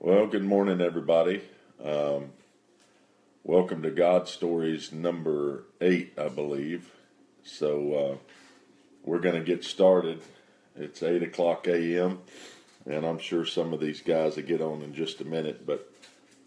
Well, 0.00 0.28
good 0.28 0.44
morning, 0.44 0.80
everybody. 0.80 1.42
Um, 1.84 2.30
welcome 3.42 3.82
to 3.82 3.90
God 3.90 4.28
Stories 4.28 4.92
number 4.92 5.64
eight, 5.80 6.12
I 6.16 6.28
believe. 6.28 6.92
So 7.42 7.94
uh, 7.94 8.16
we're 9.02 9.18
going 9.18 9.34
to 9.34 9.42
get 9.42 9.64
started. 9.64 10.20
It's 10.76 11.02
eight 11.02 11.24
o'clock 11.24 11.66
a.m., 11.66 12.20
and 12.86 13.04
I'm 13.04 13.18
sure 13.18 13.44
some 13.44 13.74
of 13.74 13.80
these 13.80 14.00
guys 14.00 14.36
will 14.36 14.44
get 14.44 14.60
on 14.60 14.82
in 14.82 14.94
just 14.94 15.20
a 15.20 15.24
minute. 15.24 15.66
But 15.66 15.92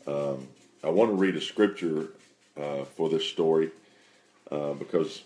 um, 0.07 0.47
I 0.81 0.89
want 0.89 1.11
to 1.11 1.17
read 1.17 1.35
a 1.35 1.41
scripture 1.41 2.07
uh, 2.55 2.85
for 2.85 3.09
this 3.09 3.25
story 3.25 3.71
uh, 4.49 4.75
because 4.75 5.23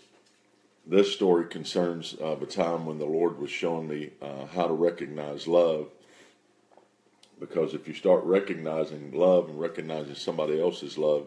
this 0.84 1.12
story 1.12 1.46
concerns 1.46 2.16
uh, 2.20 2.34
the 2.34 2.46
time 2.46 2.86
when 2.86 2.98
the 2.98 3.06
Lord 3.06 3.38
was 3.38 3.52
showing 3.52 3.86
me 3.86 4.10
uh, 4.20 4.46
how 4.46 4.66
to 4.66 4.74
recognize 4.74 5.46
love 5.46 5.90
because 7.38 7.74
if 7.74 7.86
you 7.86 7.94
start 7.94 8.24
recognizing 8.24 9.12
love 9.12 9.48
and 9.48 9.60
recognizing 9.60 10.14
somebody 10.14 10.60
else's 10.60 10.96
love, 10.96 11.26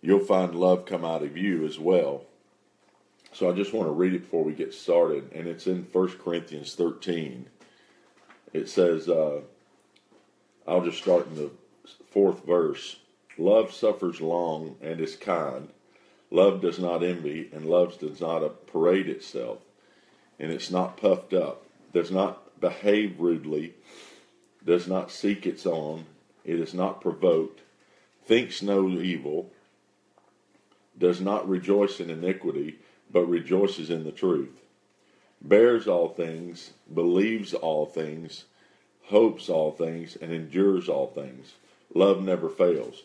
you'll 0.00 0.24
find 0.24 0.54
love 0.54 0.86
come 0.86 1.04
out 1.04 1.22
of 1.22 1.36
you 1.36 1.64
as 1.64 1.78
well. 1.78 2.22
So 3.32 3.50
I 3.50 3.54
just 3.54 3.72
want 3.72 3.88
to 3.88 3.92
read 3.92 4.14
it 4.14 4.22
before 4.22 4.44
we 4.44 4.52
get 4.52 4.74
started, 4.74 5.30
and 5.32 5.46
it's 5.46 5.66
in 5.66 5.86
1 5.90 6.08
Corinthians 6.18 6.74
13. 6.74 7.46
It 8.52 8.68
says, 8.68 9.08
uh, 9.08 9.40
I'll 10.66 10.84
just 10.84 10.98
start 10.98 11.26
in 11.28 11.36
the 11.36 11.50
fourth 12.10 12.44
verse. 12.44 12.96
Love 13.38 13.72
suffers 13.72 14.20
long 14.20 14.76
and 14.82 15.00
is 15.00 15.16
kind. 15.16 15.70
Love 16.30 16.60
does 16.60 16.78
not 16.78 17.02
envy, 17.02 17.48
and 17.52 17.64
love 17.66 17.98
does 17.98 18.20
not 18.20 18.66
parade 18.66 19.08
itself, 19.08 19.58
and 20.38 20.50
it's 20.50 20.70
not 20.70 20.96
puffed 20.96 21.32
up, 21.32 21.64
does 21.92 22.10
not 22.10 22.60
behave 22.60 23.18
rudely 23.18 23.74
does 24.64 24.86
not 24.86 25.10
seek 25.10 25.46
its 25.46 25.66
own, 25.66 26.06
it 26.44 26.58
is 26.58 26.74
not 26.74 27.00
provoked, 27.00 27.60
thinks 28.24 28.62
no 28.62 28.88
evil, 28.88 29.50
does 30.98 31.20
not 31.20 31.48
rejoice 31.48 32.00
in 32.00 32.10
iniquity, 32.10 32.78
but 33.10 33.26
rejoices 33.26 33.90
in 33.90 34.04
the 34.04 34.12
truth, 34.12 34.62
bears 35.40 35.86
all 35.86 36.08
things, 36.08 36.70
believes 36.92 37.54
all 37.54 37.86
things, 37.86 38.44
hopes 39.04 39.48
all 39.48 39.72
things, 39.72 40.16
and 40.16 40.32
endures 40.32 40.88
all 40.88 41.08
things. 41.08 41.54
Love 41.94 42.22
never 42.22 42.48
fails. 42.48 43.02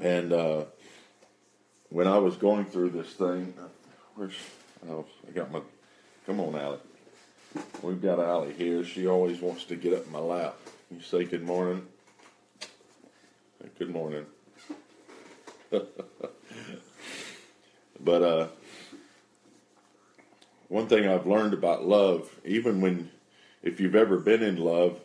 And 0.00 0.32
uh, 0.32 0.64
when 1.88 2.06
I 2.06 2.18
was 2.18 2.36
going 2.36 2.66
through 2.66 2.90
this 2.90 3.12
thing, 3.12 3.54
where's 4.14 4.34
oh, 4.88 5.04
I 5.28 5.32
got 5.32 5.50
my 5.50 5.60
come 6.26 6.40
on, 6.40 6.54
Alec. 6.54 6.80
We've 7.82 8.00
got 8.00 8.20
Allie 8.20 8.52
here. 8.52 8.84
She 8.84 9.06
always 9.06 9.40
wants 9.40 9.64
to 9.64 9.76
get 9.76 9.94
up 9.94 10.06
in 10.06 10.12
my 10.12 10.18
lap. 10.18 10.56
You 10.90 11.00
say 11.00 11.24
good 11.24 11.42
morning. 11.42 11.86
Good 13.78 13.90
morning. 13.90 14.26
but 18.00 18.22
uh, 18.22 18.48
one 20.68 20.86
thing 20.86 21.08
I've 21.08 21.26
learned 21.26 21.54
about 21.54 21.86
love, 21.86 22.30
even 22.44 22.80
when, 22.80 23.10
if 23.62 23.80
you've 23.80 23.96
ever 23.96 24.18
been 24.18 24.42
in 24.42 24.56
love, 24.56 25.00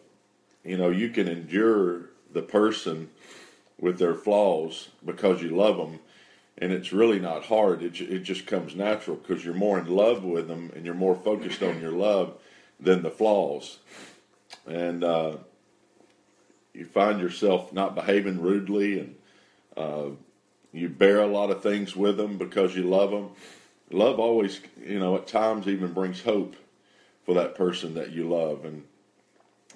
you 0.63 0.77
know, 0.77 0.89
you 0.89 1.09
can 1.09 1.27
endure 1.27 2.09
the 2.31 2.41
person 2.41 3.09
with 3.79 3.97
their 3.97 4.15
flaws 4.15 4.89
because 5.03 5.41
you 5.41 5.55
love 5.55 5.77
them 5.77 5.99
and 6.57 6.71
it's 6.71 6.93
really 6.93 7.19
not 7.19 7.45
hard. 7.45 7.83
It, 7.83 7.99
it 7.99 8.19
just 8.19 8.47
comes 8.47 8.75
natural 8.75 9.17
because 9.17 9.43
you're 9.43 9.53
more 9.53 9.77
in 9.77 9.87
love 9.87 10.23
with 10.23 10.47
them 10.47 10.71
and 10.75 10.85
you're 10.85 10.95
more 10.95 11.15
focused 11.15 11.61
on 11.61 11.81
your 11.81 11.91
love 11.91 12.35
than 12.79 13.03
the 13.03 13.11
flaws. 13.11 13.79
And 14.65 15.03
uh, 15.03 15.37
you 16.73 16.85
find 16.85 17.19
yourself 17.19 17.73
not 17.73 17.95
behaving 17.95 18.41
rudely 18.41 18.99
and 18.99 19.15
uh, 19.75 20.09
you 20.71 20.89
bear 20.89 21.19
a 21.19 21.27
lot 21.27 21.51
of 21.51 21.61
things 21.61 21.95
with 21.95 22.17
them 22.17 22.37
because 22.37 22.75
you 22.75 22.83
love 22.83 23.11
them. 23.11 23.31
Love 23.91 24.19
always, 24.19 24.61
you 24.81 24.99
know, 24.99 25.15
at 25.15 25.27
times 25.27 25.67
even 25.67 25.93
brings 25.93 26.21
hope 26.21 26.55
for 27.25 27.35
that 27.35 27.55
person 27.55 27.93
that 27.95 28.11
you 28.11 28.29
love. 28.29 28.65
And 28.65 28.83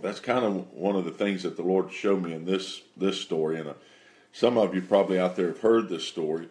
that's 0.02 0.20
kind 0.20 0.46
of 0.46 0.72
one 0.72 0.96
of 0.96 1.06
the 1.06 1.12
things 1.12 1.44
that 1.44 1.58
the 1.58 1.64
Lord 1.64 1.92
showed 1.92 2.24
me 2.24 2.34
in 2.34 2.46
this 2.46 2.82
this 2.98 3.20
story. 3.20 3.60
And 3.60 3.70
uh, 3.70 3.74
some 4.32 4.58
of 4.58 4.74
you 4.76 4.82
probably 4.82 5.20
out 5.20 5.36
there 5.36 5.48
have 5.48 5.60
heard 5.60 5.90
this 5.90 6.08
story, 6.08 6.50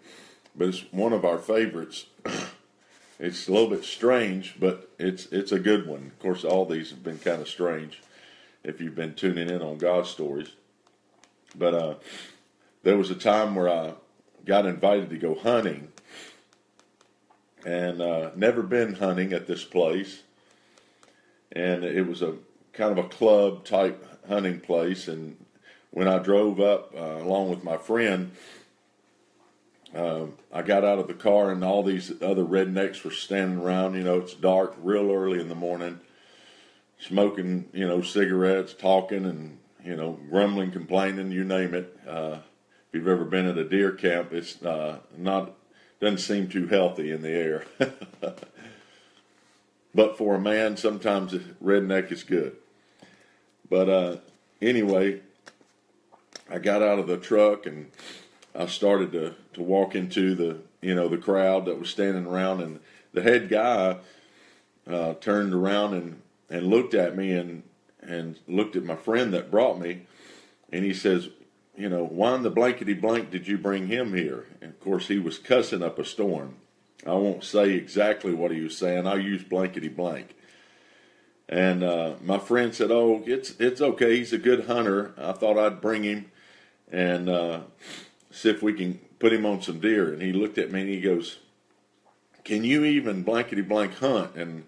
but 0.55 0.69
it's 0.69 0.85
one 0.93 1.13
of 1.13 1.25
our 1.25 1.39
favorites. 1.39 2.07
it's 3.19 3.49
a 3.49 3.53
little 3.53 3.71
bit 3.71 3.85
strange, 3.85 4.57
but 4.59 4.91
it's 4.99 5.27
it's 5.27 5.53
a 5.53 5.59
good 5.59 5.87
one. 5.87 6.07
Of 6.07 6.19
course, 6.19 6.45
all 6.45 6.65
these 6.65 6.91
have 6.91 7.03
been 7.03 7.19
kind 7.19 7.41
of 7.41 7.49
strange 7.49 8.03
if 8.65 8.81
you've 8.81 8.97
been 8.97 9.15
tuning 9.15 9.49
in 9.49 9.63
on 9.63 9.79
God 9.79 10.07
stories. 10.07 10.53
But 11.57 11.75
uh, 11.75 11.95
there 12.83 12.97
was 12.97 13.11
a 13.11 13.15
time 13.15 13.55
where 13.55 13.69
I 13.69 13.93
got 14.45 14.67
invited 14.67 15.11
to 15.11 15.17
go 15.17 15.35
hunting, 15.35 15.89
and 17.65 18.01
uh, 18.01 18.31
never 18.37 18.63
been 18.63 18.95
hunting 18.95 19.33
at 19.33 19.47
this 19.47 19.65
place, 19.65 20.23
and 21.53 21.85
it 21.85 22.07
was 22.07 22.23
a 22.23 22.35
kind 22.73 22.97
of 22.97 23.05
a 23.05 23.09
club 23.09 23.65
type 23.65 24.05
hunting 24.29 24.61
place, 24.61 25.09
and 25.09 25.37
when 25.99 26.07
I 26.07 26.21
drove 26.21 26.61
up 26.61 26.95
uh, 26.97 27.21
along 27.25 27.51
with 27.51 27.65
my 27.65 27.77
friend, 27.77 28.31
uh, 29.93 30.27
I 30.53 30.63
got 30.63 30.85
out 30.85 31.01
of 31.01 31.09
the 31.09 31.15
car 31.15 31.51
and 31.51 31.65
all 31.65 31.83
these 31.83 32.13
other 32.23 32.45
rednecks 32.45 33.03
were 33.03 33.11
standing 33.11 33.59
around. 33.59 33.97
You 33.97 34.05
know, 34.05 34.19
it's 34.19 34.35
dark, 34.35 34.77
real 34.81 35.11
early 35.11 35.41
in 35.41 35.49
the 35.49 35.57
morning, 35.57 35.99
smoking, 37.01 37.69
you 37.73 37.85
know, 37.85 38.01
cigarettes, 38.01 38.75
talking, 38.75 39.25
and 39.25 39.59
you 39.85 39.97
know, 39.97 40.21
grumbling, 40.31 40.71
complaining, 40.71 41.33
you 41.33 41.43
name 41.43 41.75
it. 41.75 41.99
Uh, 42.07 42.39
if 42.89 42.95
you've 42.95 43.09
ever 43.09 43.25
been 43.25 43.47
at 43.47 43.59
a 43.59 43.69
deer 43.69 43.91
camp, 43.91 44.33
it's 44.33 44.63
uh, 44.63 45.01
not 45.17 45.53
doesn't 46.01 46.19
seem 46.19 46.49
too 46.49 46.69
healthy 46.69 47.11
in 47.11 47.23
the 47.23 47.31
air. 47.31 47.65
but 49.93 50.17
for 50.17 50.37
a 50.37 50.41
man, 50.41 50.77
sometimes 50.77 51.35
a 51.35 51.41
redneck 51.61 52.13
is 52.13 52.23
good. 52.23 52.55
But 53.69 53.89
uh, 53.89 54.17
anyway, 54.63 55.23
I 56.51 56.59
got 56.59 56.83
out 56.83 56.99
of 56.99 57.07
the 57.07 57.19
truck 57.19 57.67
and 57.67 57.91
I 58.55 58.67
started 58.67 59.13
to, 59.13 59.35
to 59.55 59.63
walk 59.63 59.95
into 59.95 60.35
the 60.35 60.59
you 60.81 60.95
know 60.95 61.09
the 61.09 61.19
crowd 61.19 61.67
that 61.67 61.79
was 61.79 61.91
standing 61.91 62.27
around 62.27 62.61
and 62.61 62.81
the 63.13 63.23
head 63.23 63.49
guy 63.49 63.99
uh, 64.89 65.15
turned 65.15 65.53
around 65.53 65.95
and, 65.95 66.23
and 66.49 66.67
looked 66.67 66.95
at 66.95 67.17
me 67.17 67.33
and 67.33 67.63
and 68.01 68.39
looked 68.47 68.77
at 68.77 68.85
my 68.85 68.97
friend 68.97 69.35
that 69.35 69.51
brought 69.51 69.79
me 69.79 70.07
and 70.73 70.85
he 70.85 70.95
says 70.95 71.29
you 71.77 71.89
know 71.89 72.05
why 72.05 72.35
in 72.35 72.43
the 72.43 72.51
blankety 72.51 72.95
blank 72.95 73.31
did 73.31 73.47
you 73.47 73.59
bring 73.59 73.87
him 73.87 74.15
here? 74.15 74.47
And 74.61 74.71
of 74.71 74.81
course 74.81 75.09
he 75.09 75.19
was 75.19 75.39
cussing 75.39 75.83
up 75.83 75.99
a 75.99 76.05
storm. 76.05 76.57
I 77.07 77.13
won't 77.13 77.45
say 77.45 77.71
exactly 77.71 78.33
what 78.33 78.51
he 78.51 78.61
was 78.61 78.77
saying. 78.77 79.07
I'll 79.07 79.21
use 79.21 79.45
blankety 79.45 79.89
blank. 79.89 80.35
And 81.49 81.85
uh, 81.85 82.15
my 82.23 82.39
friend 82.39 82.75
said 82.75 82.91
oh 82.91 83.23
it's 83.27 83.51
it's 83.61 83.81
okay. 83.81 84.17
He's 84.17 84.33
a 84.33 84.39
good 84.39 84.67
hunter. 84.67 85.15
I 85.19 85.33
thought 85.33 85.59
I'd 85.59 85.81
bring 85.81 86.05
him 86.05 86.31
and 86.91 87.29
uh, 87.29 87.61
see 88.31 88.51
if 88.51 88.63
we 88.63 88.73
can 88.73 88.99
put 89.19 89.33
him 89.33 89.47
on 89.47 89.63
some 89.63 89.81
deer. 89.81 90.13
And 90.13 90.23
he 90.23 90.33
looked 90.33 90.59
at 90.59 90.71
me 90.71 90.83
and 90.83 90.91
he 90.91 91.01
goes, 91.01 91.39
"Can 92.45 92.65
you 92.65 92.85
even 92.85 93.23
blankety 93.23 93.63
blank 93.63 93.95
hunt?" 93.97 94.35
And 94.37 94.65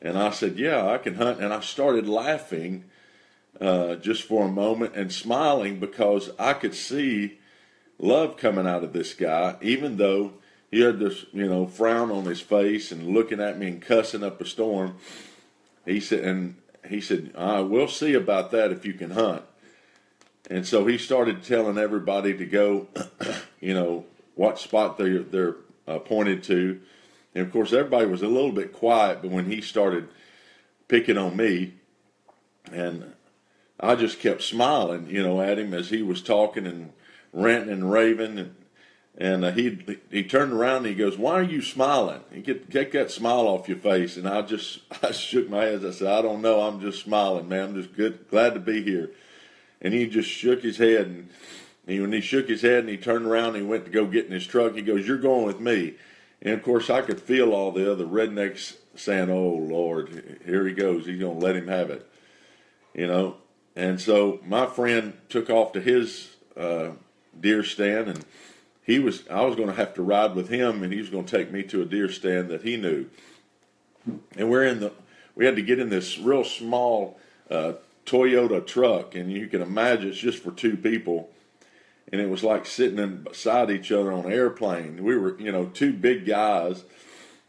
and 0.00 0.18
I 0.18 0.30
said, 0.30 0.58
"Yeah, 0.58 0.86
I 0.86 0.98
can 0.98 1.14
hunt." 1.14 1.40
And 1.40 1.52
I 1.52 1.60
started 1.60 2.08
laughing 2.08 2.84
uh, 3.60 3.96
just 3.96 4.24
for 4.24 4.46
a 4.46 4.50
moment 4.50 4.94
and 4.96 5.12
smiling 5.12 5.78
because 5.78 6.30
I 6.38 6.54
could 6.54 6.74
see 6.74 7.38
love 7.98 8.36
coming 8.36 8.66
out 8.66 8.82
of 8.82 8.92
this 8.92 9.14
guy, 9.14 9.56
even 9.60 9.96
though 9.96 10.34
he 10.70 10.80
had 10.80 10.98
this 10.98 11.26
you 11.32 11.48
know 11.48 11.66
frown 11.66 12.10
on 12.10 12.24
his 12.24 12.40
face 12.40 12.90
and 12.90 13.14
looking 13.14 13.40
at 13.40 13.58
me 13.58 13.68
and 13.68 13.82
cussing 13.82 14.24
up 14.24 14.40
a 14.40 14.46
storm. 14.46 14.96
He 15.84 16.00
said, 16.00 16.24
and 16.24 16.56
he 16.88 17.00
said, 17.00 17.32
uh, 17.34 17.64
"We'll 17.68 17.88
see 17.88 18.14
about 18.14 18.50
that 18.52 18.72
if 18.72 18.84
you 18.84 18.94
can 18.94 19.10
hunt." 19.10 19.42
And 20.50 20.66
so 20.66 20.86
he 20.86 20.98
started 20.98 21.42
telling 21.42 21.78
everybody 21.78 22.36
to 22.36 22.44
go, 22.44 22.88
you 23.60 23.74
know, 23.74 24.06
what 24.34 24.58
spot 24.58 24.98
they're, 24.98 25.20
they're 25.20 25.56
uh, 25.86 25.98
pointed 25.98 26.42
to. 26.44 26.80
And 27.34 27.46
of 27.46 27.52
course, 27.52 27.72
everybody 27.72 28.06
was 28.06 28.22
a 28.22 28.28
little 28.28 28.52
bit 28.52 28.72
quiet, 28.72 29.22
but 29.22 29.30
when 29.30 29.50
he 29.50 29.60
started 29.60 30.08
picking 30.88 31.16
on 31.16 31.36
me, 31.36 31.74
and 32.70 33.14
I 33.80 33.94
just 33.94 34.20
kept 34.20 34.42
smiling, 34.42 35.08
you 35.08 35.22
know, 35.22 35.40
at 35.40 35.58
him 35.58 35.74
as 35.74 35.90
he 35.90 36.02
was 36.02 36.22
talking 36.22 36.66
and 36.66 36.92
ranting 37.32 37.72
and 37.72 37.90
raving. 37.90 38.38
And, 38.38 38.54
and 39.16 39.44
uh, 39.44 39.52
he 39.52 39.98
he 40.10 40.22
turned 40.22 40.52
around 40.52 40.78
and 40.78 40.86
he 40.86 40.94
goes, 40.94 41.18
"Why 41.18 41.32
are 41.32 41.42
you 41.42 41.60
smiling? 41.60 42.20
You 42.32 42.40
get 42.40 42.70
get 42.70 42.92
that 42.92 43.10
smile 43.10 43.46
off 43.46 43.68
your 43.68 43.78
face." 43.78 44.16
And 44.16 44.28
I 44.28 44.42
just 44.42 44.80
I 45.02 45.12
shook 45.12 45.50
my 45.50 45.64
head. 45.64 45.84
I 45.84 45.90
said, 45.90 46.08
"I 46.08 46.22
don't 46.22 46.40
know. 46.42 46.60
I'm 46.62 46.80
just 46.80 47.02
smiling, 47.02 47.48
man. 47.48 47.70
I'm 47.70 47.74
just 47.74 47.94
good, 47.94 48.28
glad 48.30 48.54
to 48.54 48.60
be 48.60 48.82
here." 48.82 49.10
And 49.82 49.92
he 49.92 50.06
just 50.06 50.30
shook 50.30 50.62
his 50.62 50.78
head 50.78 51.06
and 51.06 51.28
he, 51.86 52.00
when 52.00 52.12
he 52.12 52.20
shook 52.20 52.48
his 52.48 52.62
head 52.62 52.80
and 52.80 52.88
he 52.88 52.96
turned 52.96 53.26
around 53.26 53.48
and 53.48 53.56
he 53.56 53.62
went 53.62 53.84
to 53.84 53.90
go 53.90 54.06
get 54.06 54.26
in 54.26 54.32
his 54.32 54.46
truck, 54.46 54.74
he 54.74 54.82
goes, 54.82 55.06
"You're 55.06 55.18
going 55.18 55.44
with 55.44 55.60
me." 55.60 55.94
And 56.40 56.54
of 56.54 56.62
course, 56.62 56.88
I 56.88 57.02
could 57.02 57.20
feel 57.20 57.52
all 57.52 57.72
the 57.72 57.90
other 57.90 58.06
rednecks 58.06 58.76
saying, 58.94 59.30
"Oh 59.30 59.48
Lord, 59.48 60.40
here 60.46 60.66
he 60.66 60.72
goes. 60.72 61.06
He's 61.06 61.18
going 61.18 61.38
to 61.38 61.44
let 61.44 61.56
him 61.56 61.68
have 61.68 61.90
it," 61.90 62.08
you 62.94 63.06
know. 63.06 63.36
and 63.74 64.00
so 64.00 64.40
my 64.46 64.66
friend 64.66 65.14
took 65.28 65.50
off 65.50 65.72
to 65.72 65.80
his 65.80 66.36
uh, 66.56 66.90
deer 67.38 67.64
stand, 67.64 68.08
and 68.08 68.24
he 68.84 69.00
was 69.00 69.28
I 69.28 69.42
was 69.42 69.56
going 69.56 69.68
to 69.68 69.74
have 69.74 69.94
to 69.94 70.02
ride 70.02 70.36
with 70.36 70.48
him, 70.48 70.82
and 70.84 70.92
he 70.92 71.00
was 71.00 71.10
going 71.10 71.24
to 71.24 71.36
take 71.36 71.50
me 71.50 71.64
to 71.64 71.82
a 71.82 71.84
deer 71.84 72.08
stand 72.08 72.48
that 72.50 72.62
he 72.62 72.76
knew. 72.76 73.06
And 74.36 74.48
we're 74.48 74.64
in 74.64 74.80
the 74.80 74.92
we 75.34 75.46
had 75.46 75.56
to 75.56 75.62
get 75.62 75.80
in 75.80 75.88
this 75.88 76.18
real 76.18 76.44
small 76.44 77.18
uh, 77.50 77.72
Toyota 78.06 78.66
truck, 78.66 79.14
and 79.14 79.30
you 79.30 79.46
can 79.46 79.62
imagine 79.62 80.08
it's 80.08 80.18
just 80.18 80.42
for 80.42 80.50
two 80.50 80.76
people. 80.76 81.30
And 82.10 82.20
it 82.20 82.28
was 82.28 82.44
like 82.44 82.66
sitting 82.66 82.98
in 82.98 83.22
beside 83.22 83.70
each 83.70 83.90
other 83.90 84.12
on 84.12 84.26
an 84.26 84.32
airplane. 84.32 85.02
We 85.02 85.16
were, 85.16 85.38
you 85.40 85.50
know, 85.50 85.66
two 85.66 85.92
big 85.92 86.26
guys, 86.26 86.84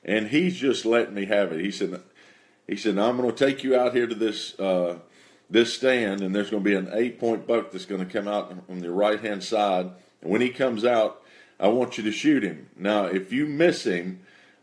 and 0.05 0.27
he's 0.27 0.55
just 0.55 0.85
letting 0.85 1.15
me 1.15 1.25
have 1.25 1.51
it. 1.51 1.59
He 1.59 1.71
said, 1.71 2.01
he 2.67 2.75
said, 2.77 2.97
I'm 2.97 3.17
going 3.17 3.29
to 3.29 3.45
take 3.45 3.63
you 3.63 3.75
out 3.77 3.94
here 3.94 4.07
to 4.07 4.15
this 4.15 4.57
uh, 4.59 5.00
this 5.50 5.73
stand, 5.73 6.21
and 6.21 6.33
there's 6.33 6.50
going 6.50 6.63
to 6.63 6.69
be 6.69 6.75
an 6.75 6.89
eight 6.94 7.19
point 7.19 7.45
buck 7.45 7.71
that's 7.71 7.85
going 7.85 8.06
to 8.06 8.11
come 8.11 8.27
out 8.27 8.56
on 8.69 8.79
the 8.79 8.91
right 8.91 9.19
hand 9.19 9.44
side. 9.44 9.91
And 10.21 10.31
when 10.31 10.41
he 10.41 10.49
comes 10.49 10.85
out, 10.85 11.21
I 11.59 11.67
want 11.67 11.97
you 11.97 12.03
to 12.06 12.11
shoot 12.11 12.44
him. 12.44 12.69
Now, 12.75 13.06
if 13.06 13.31
you 13.31 13.45
miss 13.45 13.85
him, 13.85 14.21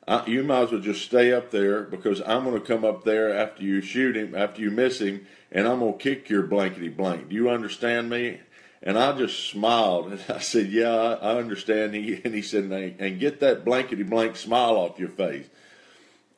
I, 0.08 0.26
you 0.26 0.43
might 0.43 0.62
as 0.62 0.72
well 0.72 0.81
just 0.81 1.04
stay 1.04 1.32
up 1.32 1.50
there 1.50 1.82
because 1.82 2.20
I'm 2.22 2.44
going 2.44 2.60
to 2.60 2.66
come 2.66 2.84
up 2.84 3.04
there 3.04 3.32
after 3.32 3.62
you 3.62 3.81
shoot 3.81 4.16
him, 4.16 4.34
after 4.34 4.60
you 4.60 4.70
miss 4.70 4.98
him, 5.00 5.26
and 5.52 5.67
I'm 5.67 5.81
going 5.81 5.93
to 5.93 5.99
kick 5.99 6.29
your 6.29 6.43
blankety 6.43 6.88
blank. 6.88 7.29
Do 7.29 7.35
you 7.35 7.50
understand 7.50 8.11
me? 8.11 8.41
And 8.82 8.99
I 8.99 9.17
just 9.17 9.50
smiled 9.50 10.12
and 10.12 10.20
I 10.29 10.38
said, 10.38 10.69
"Yeah, 10.69 10.94
I, 10.94 11.37
understand." 11.37 11.94
And 11.94 12.35
he 12.35 12.43
said, 12.43 12.64
"And 12.64 13.20
get 13.20 13.41
that 13.41 13.64
blankety 13.64 14.02
blank 14.02 14.37
smile 14.37 14.76
off 14.76 14.99
your 14.99 15.08
face." 15.08 15.47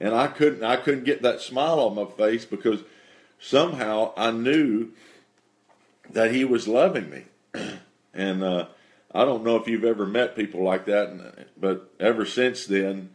And 0.00 0.14
I 0.14 0.26
couldn't, 0.26 0.64
I 0.64 0.76
couldn't 0.76 1.04
get 1.04 1.22
that 1.22 1.40
smile 1.40 1.78
off 1.78 1.94
my 1.94 2.04
face 2.16 2.44
because 2.44 2.80
somehow 3.38 4.12
I 4.16 4.32
knew 4.32 4.90
that 6.10 6.32
he 6.32 6.44
was 6.44 6.66
loving 6.66 7.08
me. 7.08 7.22
and 8.14 8.42
uh, 8.42 8.66
I 9.14 9.24
don't 9.24 9.44
know 9.44 9.56
if 9.56 9.68
you've 9.68 9.84
ever 9.84 10.06
met 10.06 10.34
people 10.34 10.64
like 10.64 10.86
that, 10.86 11.46
but 11.56 11.92
ever 12.00 12.26
since 12.26 12.66
then, 12.66 13.10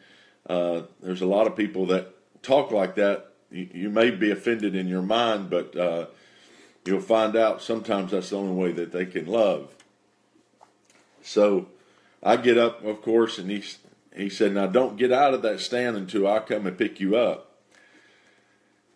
uh, 0.50 0.84
there's 1.02 1.22
a 1.22 1.28
lot 1.28 1.48
of 1.48 1.58
people 1.58 1.88
that 1.88 2.14
talk 2.42 2.72
like 2.72 2.96
that. 2.96 3.34
You, 3.52 3.70
you 3.74 3.90
may 3.90 4.12
be 4.12 4.32
offended 4.32 4.76
in 4.76 4.88
your 4.88 5.02
mind, 5.02 5.50
but 5.50 5.76
uh, 5.76 6.06
you'll 6.86 7.02
find 7.02 7.36
out 7.36 7.62
sometimes 7.62 8.12
that's 8.12 8.30
the 8.30 8.38
only 8.38 8.54
way 8.54 8.72
that 8.74 8.92
they 8.92 9.06
can 9.06 9.26
love. 9.26 9.74
So 11.22 11.68
I 12.24 12.38
get 12.38 12.58
up, 12.58 12.84
of 12.84 13.02
course, 13.02 13.38
and 13.38 13.50
he 13.50 13.64
he 14.16 14.30
said, 14.30 14.54
"Now 14.54 14.68
don't 14.68 14.98
get 14.98 15.12
out 15.12 15.34
of 15.34 15.42
that 15.44 15.60
stand 15.60 15.98
until 15.98 16.28
I 16.28 16.40
come 16.40 16.66
and 16.66 16.78
pick 16.78 17.00
you 17.00 17.16
up." 17.16 17.48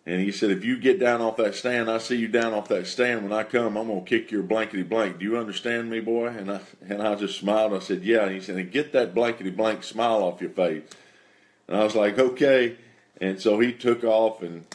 And 0.04 0.20
he 0.20 0.32
said, 0.32 0.50
if 0.50 0.64
you 0.64 0.78
get 0.78 0.98
down 0.98 1.20
off 1.20 1.36
that 1.36 1.54
stand, 1.54 1.88
I 1.88 1.98
see 1.98 2.16
you 2.16 2.26
down 2.26 2.52
off 2.54 2.66
that 2.68 2.88
stand. 2.88 3.22
When 3.22 3.32
I 3.32 3.44
come, 3.44 3.76
I'm 3.76 3.86
gonna 3.86 4.00
kick 4.00 4.32
your 4.32 4.42
blankety 4.42 4.82
blank. 4.82 5.20
Do 5.20 5.24
you 5.24 5.38
understand 5.38 5.90
me, 5.90 6.00
boy? 6.00 6.26
And 6.26 6.50
I 6.50 6.60
and 6.88 7.00
I 7.00 7.14
just 7.14 7.38
smiled. 7.38 7.72
I 7.72 7.78
said, 7.78 8.02
yeah. 8.02 8.24
And 8.24 8.34
he 8.34 8.40
said, 8.40 8.72
get 8.72 8.92
that 8.92 9.14
blankety 9.14 9.50
blank 9.50 9.84
smile 9.84 10.24
off 10.24 10.40
your 10.40 10.50
face. 10.50 10.82
And 11.68 11.76
I 11.76 11.84
was 11.84 11.94
like, 11.94 12.18
okay. 12.18 12.76
And 13.22 13.40
so 13.40 13.60
he 13.60 13.72
took 13.72 14.02
off, 14.02 14.42
and 14.42 14.66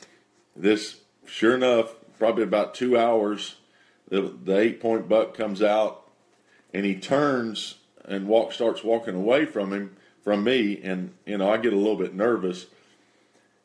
this, 0.55 1.01
sure 1.25 1.53
enough, 1.53 1.95
probably 2.17 2.43
about 2.43 2.73
two 2.73 2.97
hours, 2.97 3.57
the, 4.07 4.21
the 4.21 4.57
eight 4.57 4.79
point 4.79 5.09
buck 5.09 5.33
comes 5.33 5.61
out, 5.61 6.09
and 6.73 6.85
he 6.85 6.95
turns 6.95 7.75
and 8.05 8.25
walk 8.25 8.53
starts 8.53 8.85
walking 8.85 9.15
away 9.15 9.45
from 9.45 9.73
him 9.73 9.97
from 10.23 10.45
me, 10.45 10.79
and 10.81 11.13
you 11.25 11.37
know 11.37 11.51
I 11.51 11.57
get 11.57 11.73
a 11.73 11.77
little 11.77 11.97
bit 11.97 12.15
nervous, 12.15 12.67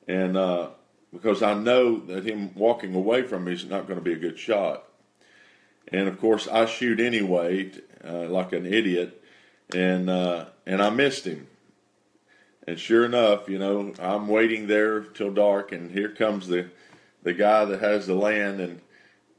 and 0.09 0.37
uh, 0.37 0.71
because 1.13 1.45
I 1.45 1.55
know 1.55 2.01
that 2.07 2.27
him 2.27 2.53
walking 2.57 2.93
away 2.97 3.23
from 3.23 3.45
me 3.45 3.53
is 3.53 3.65
not 3.65 3.87
going 3.87 4.01
to 4.01 4.05
be 4.05 4.15
a 4.15 4.19
good 4.19 4.37
shot, 4.37 4.83
and 5.93 6.09
of 6.09 6.19
course 6.21 6.49
I 6.49 6.67
shoot 6.67 6.99
anyway, 6.99 7.71
uh, 8.05 8.29
like 8.29 8.53
an 8.53 8.67
idiot, 8.67 9.23
and 9.73 10.11
uh, 10.11 10.47
and 10.67 10.83
I 10.83 10.91
missed 10.91 11.25
him, 11.25 11.47
and 12.67 12.79
sure 12.79 13.05
enough, 13.05 13.49
you 13.49 13.59
know, 13.59 13.93
I'm 13.99 14.29
waiting 14.29 14.67
there 14.67 15.01
till 15.01 15.33
dark, 15.33 15.73
and 15.73 15.91
here 15.91 16.09
comes 16.09 16.49
the 16.49 16.71
the 17.23 17.33
guy 17.33 17.65
that 17.65 17.81
has 17.81 18.07
the 18.07 18.15
land, 18.15 18.61
and 18.61 18.81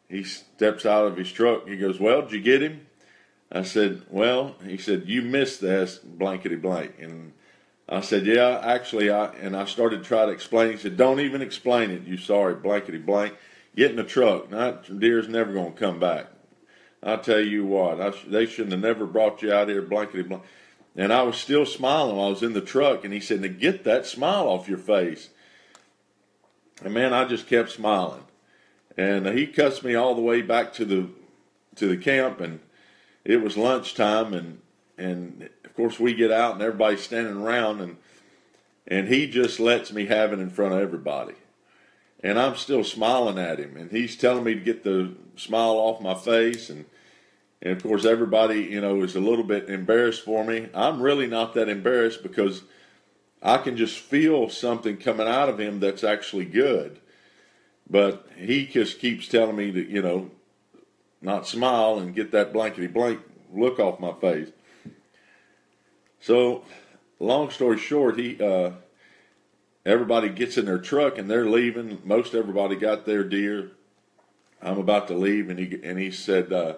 he 0.10 0.24
steps 0.24 0.86
out 0.86 1.08
of 1.08 1.18
his 1.18 1.31
truck. 1.31 1.68
He 1.68 1.78
goes, 1.78 2.00
"Well, 2.00 2.22
did 2.24 2.31
you 2.31 2.42
get 2.42 2.62
him?" 2.62 2.88
I 3.52 3.64
said, 3.64 4.04
"Well," 4.10 4.56
he 4.66 4.78
said, 4.78 5.04
"You 5.08 5.22
missed 5.22 5.62
this 5.62 5.98
blankety 5.98 6.56
blank," 6.56 6.96
and 7.00 7.34
I 7.88 8.02
said, 8.02 8.25
"Yeah, 8.25 8.60
actually, 8.64 9.10
I." 9.10 9.28
And 9.34 9.56
I 9.56 9.66
started 9.66 10.00
to 10.00 10.08
try 10.08 10.26
to 10.26 10.31
explain. 10.31 10.72
He 10.72 10.78
said, 10.78 10.98
"Don't 10.98 11.19
even 11.19 11.42
explain 11.42 11.92
it. 11.92 12.04
You 12.04 12.18
sorry, 12.18 12.56
blankety 12.56 12.98
blank. 13.00 13.36
Get 13.76 13.92
in 13.92 13.98
the 13.98 14.04
truck. 14.04 14.50
That 14.50 15.00
deer's 15.00 15.28
never 15.28 15.54
to 15.54 15.72
come 15.72 16.00
back." 16.00 16.28
I 17.06 17.18
tell 17.18 17.42
you 17.42 17.66
what, 17.66 18.00
I, 18.00 18.14
they 18.26 18.46
shouldn't 18.46 18.72
have 18.72 18.81
never 18.81 19.06
brought 19.06 19.42
you 19.42 19.52
out 19.52 19.68
here, 19.68 19.81
blankety 19.81 20.24
blank. 20.24 20.44
And 20.95 21.12
I 21.12 21.24
was 21.24 21.38
still 21.38 21.66
smiling 21.66 22.19
I 22.19 22.30
was 22.30 22.44
in 22.44 22.54
the 22.54 22.62
truck, 22.62 23.04
and 23.04 23.13
he 23.13 23.19
said, 23.19 23.42
"Now 23.42 23.48
get 23.48 23.84
that 23.84 24.06
smile 24.06 24.48
off 24.48 24.69
your 24.69 24.78
face." 24.78 25.30
And 26.84 26.94
man, 26.94 27.13
I 27.13 27.25
just 27.25 27.48
kept 27.48 27.72
smiling. 27.72 28.25
And 28.95 29.25
he 29.28 29.48
cussed 29.48 29.84
me 29.84 29.95
all 29.95 30.13
the 30.13 30.22
way 30.22 30.42
back 30.42 30.74
to 30.74 30.86
the 30.86 31.10
to 31.75 31.88
the 31.88 31.98
camp, 31.98 32.40
and 32.40 32.60
it 33.25 33.42
was 33.42 33.57
lunchtime, 33.57 34.34
and 34.34 34.62
and 34.98 35.50
of 35.66 35.75
course 35.75 36.00
we 36.00 36.13
get 36.13 36.31
out, 36.31 36.54
and 36.54 36.62
everybody's 36.62 37.01
standing 37.01 37.38
around, 37.38 37.81
and 37.81 37.98
and 38.88 39.07
he 39.07 39.28
just 39.28 39.60
lets 39.60 39.92
me 39.92 40.06
have 40.06 40.34
it 40.34 40.40
in 40.40 40.50
front 40.50 40.74
of 40.74 40.81
everybody. 40.81 41.36
And 42.22 42.40
I'm 42.40 42.56
still 42.56 42.84
smiling 42.84 43.40
at 43.40 43.60
him, 43.60 43.75
and 43.75 43.92
he's 43.92 44.16
telling 44.16 44.44
me 44.44 44.54
to 44.54 44.60
get 44.60 44.84
the 44.84 45.13
smile 45.36 45.72
off 45.72 46.01
my 46.01 46.13
face, 46.13 46.69
and 46.69 46.86
and 47.63 47.77
of 47.77 47.81
course, 47.81 48.04
everybody, 48.04 48.60
you 48.63 48.81
know, 48.81 49.01
is 49.04 49.15
a 49.15 49.21
little 49.21 49.45
bit 49.45 49.69
embarrassed 49.69 50.25
for 50.25 50.44
me. 50.44 50.68
I'm 50.74 51.01
really 51.01 51.27
not 51.27 51.54
that 51.54 51.69
embarrassed 51.69 52.21
because 52.21 52.63
I 53.42 53.57
can 53.57 53.77
just 53.77 53.98
feel 53.98 54.50
something 54.50 54.98
coming 54.98 55.30
out 55.30 55.48
of 55.48 55.62
him 55.62 55.80
that's 55.80 56.04
actually 56.04 56.44
good. 56.44 57.00
But 57.89 58.27
he 58.36 58.65
just 58.65 59.00
keeps 59.00 59.30
telling 59.30 59.56
me 59.56 59.71
to, 59.71 59.89
you 59.89 60.01
know, 60.01 60.31
not 61.21 61.48
smile 61.48 62.00
and 62.00 62.13
get 62.13 62.31
that 62.31 62.51
blankety 62.51 62.88
blank 62.88 63.21
look 63.54 63.80
off 63.80 63.98
my 63.98 64.12
face. 64.12 64.50
So, 66.19 66.66
long 67.18 67.50
story 67.50 67.77
short, 67.77 68.19
he, 68.19 68.42
uh, 68.44 68.71
everybody 69.86 70.27
gets 70.27 70.57
in 70.57 70.66
their 70.66 70.80
truck 70.80 71.18
and 71.18 71.31
they're 71.31 71.50
leaving. 71.50 72.01
Most 72.04 72.36
everybody 72.36 72.75
got 72.75 73.06
their 73.06 73.24
deer. 73.24 73.71
I'm 74.62 74.80
about 74.80 75.07
to 75.09 75.13
leave, 75.13 75.50
and 75.50 75.59
he 75.59 75.80
and 75.81 75.97
he 75.97 76.11
said. 76.11 76.52
Uh, 76.52 76.76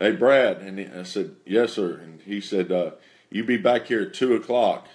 Hey, 0.00 0.12
Brad. 0.12 0.58
And 0.58 0.80
I 0.80 1.02
said, 1.02 1.36
Yes, 1.44 1.72
sir. 1.72 1.94
And 1.94 2.20
he 2.22 2.40
said, 2.40 2.70
uh, 2.70 2.92
You 3.30 3.44
be 3.44 3.56
back 3.56 3.86
here 3.86 4.02
at 4.02 4.14
2 4.14 4.34
o'clock. 4.34 4.86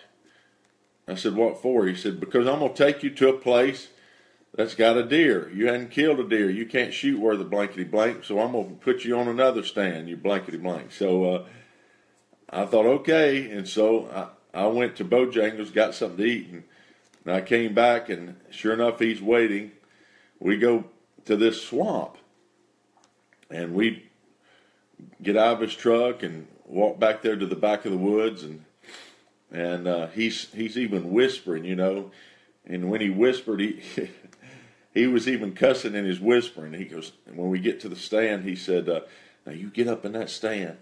I 1.07 1.15
said, 1.15 1.36
What 1.36 1.62
for? 1.62 1.86
He 1.86 1.95
said, 1.95 2.19
Because 2.19 2.48
I'm 2.48 2.60
going 2.60 2.74
to 2.74 2.86
take 2.86 3.03
you 3.03 3.10
to 3.10 3.29
a 3.29 3.38
place 3.38 3.89
that's 4.55 4.75
got 4.75 4.98
a 4.98 5.03
deer. 5.03 5.51
You 5.53 5.67
hadn't 5.67 5.91
killed 5.91 6.19
a 6.19 6.27
deer. 6.27 6.50
You 6.50 6.65
can't 6.65 6.93
shoot 6.93 7.19
where 7.19 7.36
the 7.36 7.43
blankety 7.43 7.83
blank, 7.83 8.24
so 8.24 8.39
I'm 8.39 8.53
going 8.53 8.69
to 8.69 8.75
put 8.75 9.03
you 9.03 9.17
on 9.17 9.27
another 9.27 9.63
stand, 9.63 10.07
you 10.07 10.15
blankety 10.15 10.57
blank. 10.57 10.91
So 10.91 11.25
uh, 11.25 11.45
I 12.50 12.65
thought, 12.65 12.86
okay. 12.86 13.50
And 13.50 13.67
so 13.67 14.07
I, 14.53 14.62
I 14.63 14.67
went 14.67 14.95
to 14.98 15.05
Bojangles, 15.05 15.74
got 15.74 15.95
something 15.95 16.17
to 16.17 16.24
eat, 16.24 16.48
and, 16.50 16.63
and 17.25 17.33
I 17.33 17.41
came 17.41 17.74
back, 17.74 18.10
and 18.10 18.38
sure 18.51 18.74
enough, 18.74 19.00
he's 19.00 19.22
waiting. 19.22 19.72
We 20.39 20.57
go 20.57 20.86
to 21.25 21.36
this 21.36 21.62
swamp, 21.62 22.17
and 23.50 23.74
we 23.74 24.03
get 25.22 25.38
out 25.38 25.55
of 25.55 25.62
his 25.62 25.75
truck 25.75 26.24
and 26.24 26.48
walk 26.65 27.00
back 27.00 27.22
there 27.22 27.36
to 27.36 27.45
the 27.45 27.55
back 27.55 27.86
of 27.86 27.91
the 27.91 27.98
woods 27.98 28.43
and 28.43 28.63
and 29.53 29.88
uh, 29.88 30.07
he's 30.07 30.51
he's 30.51 30.77
even 30.77 31.12
whispering, 31.12 31.63
you 31.63 31.75
know. 31.75 32.12
And 32.65 32.89
when 32.89 33.01
he 33.01 33.10
whispered, 33.10 33.60
he 33.60 33.81
he 34.93 35.05
was 35.07 35.29
even 35.29 35.53
cussing 35.53 35.93
in 35.93 36.05
his 36.05 36.19
whispering. 36.19 36.74
He 36.74 36.86
goes, 36.86 37.13
when 37.31 37.50
we 37.50 37.60
get 37.60 37.79
to 37.81 37.89
the 37.89 37.95
stand, 37.95 38.43
he 38.43 38.55
said, 38.55 38.89
uh, 38.89 39.01
"Now 39.45 39.53
you 39.53 39.69
get 39.69 39.88
up 39.88 40.05
in 40.05 40.13
that 40.13 40.31
stand." 40.31 40.77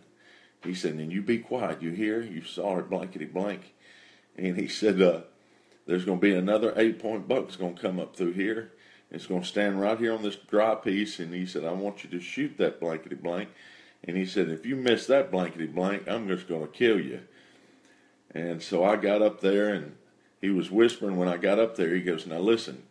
He 0.63 0.73
said, 0.73 0.93
"And 0.93 1.11
you 1.11 1.21
be 1.21 1.39
quiet. 1.39 1.81
You 1.81 1.91
hear? 1.91 2.21
You 2.21 2.43
saw 2.43 2.77
it 2.77 2.89
blankety 2.89 3.25
blank." 3.25 3.73
And 4.37 4.57
he 4.57 4.67
said, 4.69 5.01
uh, 5.01 5.21
"There's 5.85 6.05
going 6.05 6.19
to 6.19 6.25
be 6.25 6.33
another 6.33 6.73
eight 6.77 6.99
point 6.99 7.27
buck 7.27 7.47
that's 7.47 7.57
going 7.57 7.75
to 7.75 7.81
come 7.81 7.99
up 7.99 8.15
through 8.15 8.33
here. 8.33 8.71
It's 9.11 9.27
going 9.27 9.41
to 9.41 9.47
stand 9.47 9.81
right 9.81 9.99
here 9.99 10.13
on 10.13 10.23
this 10.23 10.37
dry 10.37 10.75
piece." 10.75 11.19
And 11.19 11.33
he 11.33 11.45
said, 11.45 11.65
"I 11.65 11.73
want 11.73 12.05
you 12.05 12.09
to 12.11 12.21
shoot 12.21 12.57
that 12.57 12.79
blankety 12.79 13.15
blank." 13.15 13.49
And 14.03 14.17
he 14.17 14.25
said, 14.25 14.49
If 14.49 14.65
you 14.65 14.75
miss 14.75 15.07
that 15.07 15.31
blankety 15.31 15.67
blank, 15.67 16.07
I'm 16.07 16.27
just 16.27 16.47
going 16.47 16.61
to 16.61 16.67
kill 16.67 16.99
you. 16.99 17.21
And 18.33 18.61
so 18.61 18.83
I 18.83 18.95
got 18.95 19.21
up 19.21 19.41
there 19.41 19.73
and 19.73 19.95
he 20.41 20.49
was 20.49 20.71
whispering 20.71 21.17
when 21.17 21.27
I 21.27 21.37
got 21.37 21.59
up 21.59 21.75
there. 21.75 21.93
He 21.93 22.01
goes, 22.01 22.25
Now 22.25 22.39
listen, 22.39 22.83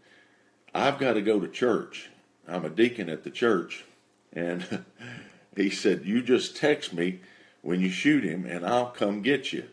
I've 0.74 0.98
got 0.98 1.14
to 1.14 1.22
go 1.22 1.40
to 1.40 1.48
church. 1.48 2.10
I'm 2.46 2.64
a 2.64 2.70
deacon 2.70 3.08
at 3.08 3.24
the 3.24 3.30
church. 3.30 3.84
And 4.32 4.84
he 5.56 5.70
said, 5.70 6.04
You 6.04 6.22
just 6.22 6.56
text 6.56 6.92
me 6.92 7.20
when 7.62 7.80
you 7.80 7.90
shoot 7.90 8.24
him 8.24 8.46
and 8.46 8.64
I'll 8.64 8.90
come 8.90 9.22
get 9.22 9.52
you. 9.52 9.64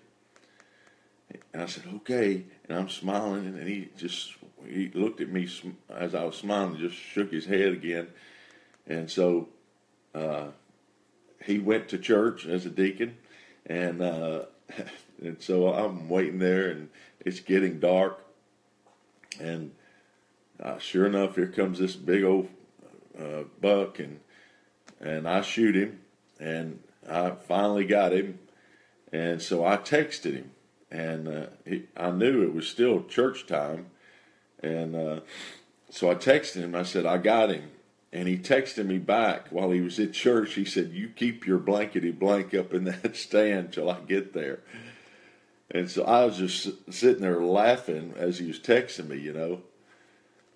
And 1.53 1.61
I 1.61 1.65
said, 1.67 1.83
Okay. 1.97 2.45
And 2.67 2.77
I'm 2.77 2.89
smiling 2.89 3.45
and 3.45 3.67
he 3.67 3.89
just 3.97 4.33
he 4.65 4.89
looked 4.93 5.21
at 5.21 5.29
me 5.29 5.47
as 5.89 6.15
I 6.15 6.23
was 6.23 6.35
smiling, 6.35 6.77
just 6.77 6.95
shook 6.95 7.31
his 7.31 7.45
head 7.45 7.71
again. 7.71 8.07
And 8.85 9.09
so 9.09 9.49
uh, 10.13 10.47
he 11.45 11.59
went 11.59 11.87
to 11.89 11.97
church 11.97 12.45
as 12.45 12.65
a 12.65 12.69
deacon, 12.69 13.17
and 13.65 14.01
uh, 14.01 14.45
and 15.21 15.41
so 15.41 15.73
I'm 15.73 16.09
waiting 16.09 16.39
there, 16.39 16.69
and 16.69 16.89
it's 17.19 17.39
getting 17.39 17.79
dark, 17.79 18.23
and 19.39 19.71
uh, 20.61 20.77
sure 20.79 21.05
enough, 21.05 21.35
here 21.35 21.47
comes 21.47 21.79
this 21.79 21.95
big 21.95 22.23
old 22.23 22.49
uh, 23.19 23.43
buck, 23.61 23.99
and 23.99 24.19
and 24.99 25.27
I 25.27 25.41
shoot 25.41 25.75
him, 25.75 25.99
and 26.39 26.79
I 27.09 27.31
finally 27.31 27.85
got 27.85 28.13
him, 28.13 28.39
and 29.13 29.41
so 29.41 29.65
I 29.65 29.77
texted 29.77 30.33
him, 30.33 30.51
and 30.91 31.27
uh, 31.27 31.45
he, 31.65 31.83
I 31.95 32.11
knew 32.11 32.43
it 32.43 32.53
was 32.53 32.67
still 32.67 33.03
church 33.03 33.45
time, 33.45 33.87
and 34.61 34.95
uh, 34.95 35.19
so 35.89 36.09
I 36.09 36.15
texted 36.15 36.61
him. 36.61 36.75
I 36.75 36.83
said 36.83 37.05
I 37.05 37.17
got 37.17 37.51
him, 37.51 37.69
and 38.13 38.27
he 38.27 38.37
texted 38.37 38.85
me 38.85 38.97
back 38.97 39.47
while 39.49 39.71
he 39.71 39.81
was 39.81 39.99
at 39.99 40.13
church. 40.13 40.53
He 40.53 40.65
said, 40.65 40.91
"You 40.91 41.09
keep 41.09 41.45
your 41.45 41.59
blankety 41.59 42.11
blank 42.11 42.53
up 42.53 42.73
in 42.73 42.83
that 42.85 43.15
stand 43.15 43.73
till 43.73 43.89
I 43.89 43.99
get 44.01 44.33
there." 44.33 44.59
And 45.69 45.91
so 45.91 46.03
I 46.05 46.23
was 46.25 46.37
just 46.37 46.93
sitting 46.93 47.21
there 47.21 47.41
laughing 47.41 48.13
as 48.15 48.39
he 48.39 48.47
was 48.47 48.59
texting 48.59 49.09
me, 49.09 49.17
you 49.17 49.33
know. 49.33 49.61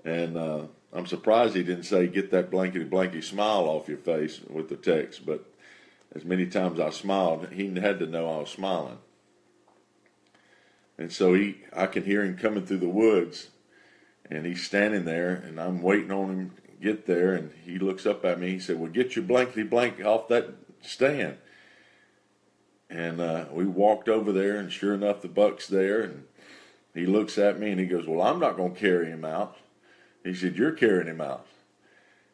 And 0.06 0.38
uh, 0.38 0.64
I'm 0.94 1.06
surprised 1.06 1.56
he 1.56 1.64
didn't 1.64 1.84
say, 1.84 2.08
"Get 2.08 2.32
that 2.32 2.50
blankety 2.50 2.86
blanky 2.86 3.24
smile 3.24 3.66
off 3.66 3.90
your 3.90 3.98
face" 3.98 4.40
with 4.50 4.70
the 4.70 4.78
text. 4.78 5.26
But 5.26 5.46
as 6.16 6.26
many 6.26 6.46
times 6.46 6.80
I 6.80 6.90
smiled, 6.90 7.50
he 7.52 7.74
had 7.76 8.00
to 8.00 8.08
know 8.08 8.30
I 8.30 8.40
was 8.40 8.50
smiling. 8.50 8.98
And 10.98 11.12
so 11.12 11.34
he, 11.34 11.58
I 11.74 11.88
can 11.88 12.04
hear 12.04 12.24
him 12.24 12.38
coming 12.38 12.66
through 12.66 12.78
the 12.78 12.90
woods, 12.90 13.50
and 14.30 14.46
he's 14.46 14.64
standing 14.64 15.06
there, 15.06 15.34
and 15.34 15.60
I'm 15.60 15.82
waiting 15.82 16.12
on 16.12 16.30
him 16.30 16.52
get 16.82 17.06
there, 17.06 17.34
and 17.34 17.52
he 17.66 17.80
looks 17.80 18.06
up 18.06 18.26
at 18.26 18.40
me. 18.40 18.52
He 18.52 18.60
said, 18.60 18.80
"Well, 18.80 18.92
get 18.92 19.16
your 19.16 19.26
blankety 19.26 19.64
blank 19.64 20.04
off 20.04 20.28
that 20.30 20.50
stand." 20.82 21.38
And 22.90 23.22
uh, 23.22 23.46
we 23.52 23.66
walked 23.66 24.10
over 24.10 24.32
there, 24.32 24.58
and 24.58 24.72
sure 24.72 24.94
enough, 24.94 25.22
the 25.22 25.30
buck's 25.30 25.68
there, 25.68 26.02
and 26.02 26.26
he 26.94 27.06
looks 27.06 27.38
at 27.38 27.60
me 27.60 27.72
and 27.72 27.80
he 27.80 27.86
goes, 27.86 28.08
"Well, 28.08 28.22
I'm 28.22 28.40
not 28.40 28.58
going 28.58 28.74
to 28.74 28.80
carry 28.80 29.08
him 29.08 29.24
out." 29.24 29.58
He 30.24 30.34
said, 30.34 30.56
You're 30.56 30.72
carrying 30.72 31.08
him 31.08 31.22
out. 31.22 31.46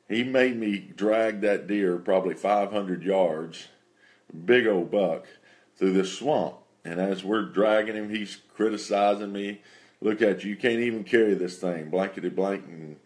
He 0.10 0.24
made 0.24 0.58
me 0.58 0.78
drag 0.78 1.42
that 1.42 1.68
deer 1.68 1.98
probably 1.98 2.34
500 2.34 3.04
yards, 3.04 3.68
big 4.46 4.68
old 4.68 4.90
buck, 4.90 5.26
through 5.76 5.94
this 5.94 6.18
swamp. 6.18 6.56
And 6.86 7.00
as 7.00 7.24
we're 7.24 7.44
dragging 7.44 7.96
him, 7.96 8.10
he's 8.10 8.38
criticizing 8.54 9.34
me. 9.34 9.62
Look 10.00 10.22
at 10.22 10.44
you, 10.44 10.52
you 10.52 10.56
can't 10.56 10.80
even 10.80 11.04
carry 11.04 11.34
this 11.34 11.58
thing, 11.58 11.90
blankety 11.90 12.30
blank. 12.30 12.66
And, 12.68 12.98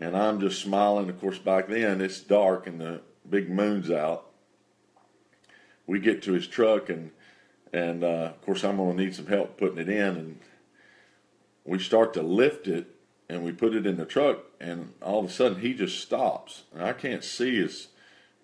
and 0.00 0.16
I'm 0.16 0.40
just 0.40 0.60
smiling. 0.60 1.08
Of 1.08 1.20
course, 1.20 1.38
back 1.38 1.68
then 1.68 2.00
it's 2.00 2.20
dark 2.20 2.66
and 2.66 2.80
the 2.80 3.00
big 3.28 3.50
moon's 3.50 3.90
out. 3.90 4.26
We 5.86 6.00
get 6.00 6.22
to 6.22 6.32
his 6.32 6.46
truck, 6.46 6.88
and 6.88 7.10
and 7.72 8.04
uh, 8.04 8.32
of 8.34 8.42
course, 8.42 8.64
I'm 8.64 8.76
going 8.76 8.96
to 8.96 9.04
need 9.04 9.14
some 9.14 9.26
help 9.26 9.56
putting 9.56 9.78
it 9.78 9.88
in. 9.88 10.16
And 10.16 10.40
we 11.64 11.78
start 11.78 12.14
to 12.14 12.22
lift 12.22 12.66
it, 12.66 12.86
and 13.28 13.44
we 13.44 13.52
put 13.52 13.74
it 13.74 13.86
in 13.86 13.96
the 13.96 14.04
truck, 14.04 14.38
and 14.60 14.92
all 15.02 15.20
of 15.20 15.26
a 15.26 15.30
sudden 15.30 15.60
he 15.60 15.74
just 15.74 16.00
stops, 16.00 16.64
and 16.72 16.82
I 16.82 16.92
can't 16.92 17.24
see 17.24 17.56
his 17.56 17.88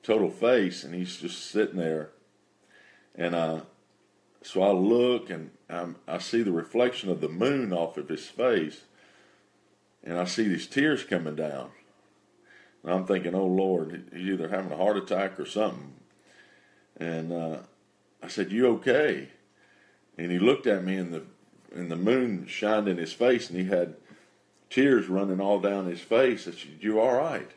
total 0.02 0.30
face, 0.30 0.84
and 0.84 0.94
he's 0.94 1.16
just 1.16 1.50
sitting 1.50 1.76
there, 1.78 2.10
and 3.14 3.34
uh, 3.34 3.60
so 4.44 4.62
I 4.62 4.72
look 4.72 5.30
and 5.30 5.50
I'm, 5.70 5.96
I 6.06 6.18
see 6.18 6.42
the 6.42 6.52
reflection 6.52 7.10
of 7.10 7.22
the 7.22 7.28
moon 7.28 7.72
off 7.72 7.96
of 7.96 8.08
his 8.08 8.26
face, 8.26 8.82
and 10.04 10.18
I 10.18 10.24
see 10.24 10.46
these 10.46 10.66
tears 10.66 11.02
coming 11.02 11.34
down, 11.34 11.70
and 12.82 12.92
I'm 12.92 13.06
thinking, 13.06 13.34
oh 13.34 13.46
Lord, 13.46 14.10
he's 14.12 14.28
either 14.28 14.48
having 14.48 14.70
a 14.70 14.76
heart 14.76 14.96
attack 14.96 15.40
or 15.40 15.46
something, 15.46 15.94
and 16.96 17.32
uh, 17.32 17.58
I 18.22 18.28
said, 18.28 18.52
you 18.52 18.68
okay? 18.74 19.30
And 20.16 20.30
he 20.30 20.38
looked 20.38 20.66
at 20.66 20.84
me, 20.84 20.96
and 20.96 21.12
the 21.12 21.22
and 21.74 21.90
the 21.90 21.96
moon 21.96 22.46
shined 22.46 22.86
in 22.86 22.98
his 22.98 23.12
face, 23.12 23.50
and 23.50 23.58
he 23.58 23.66
had 23.66 23.96
tears 24.70 25.08
running 25.08 25.40
all 25.40 25.60
down 25.60 25.86
his 25.86 26.00
face. 26.00 26.48
I 26.48 26.52
said, 26.52 26.78
You 26.80 27.00
all 27.00 27.14
right? 27.14 27.50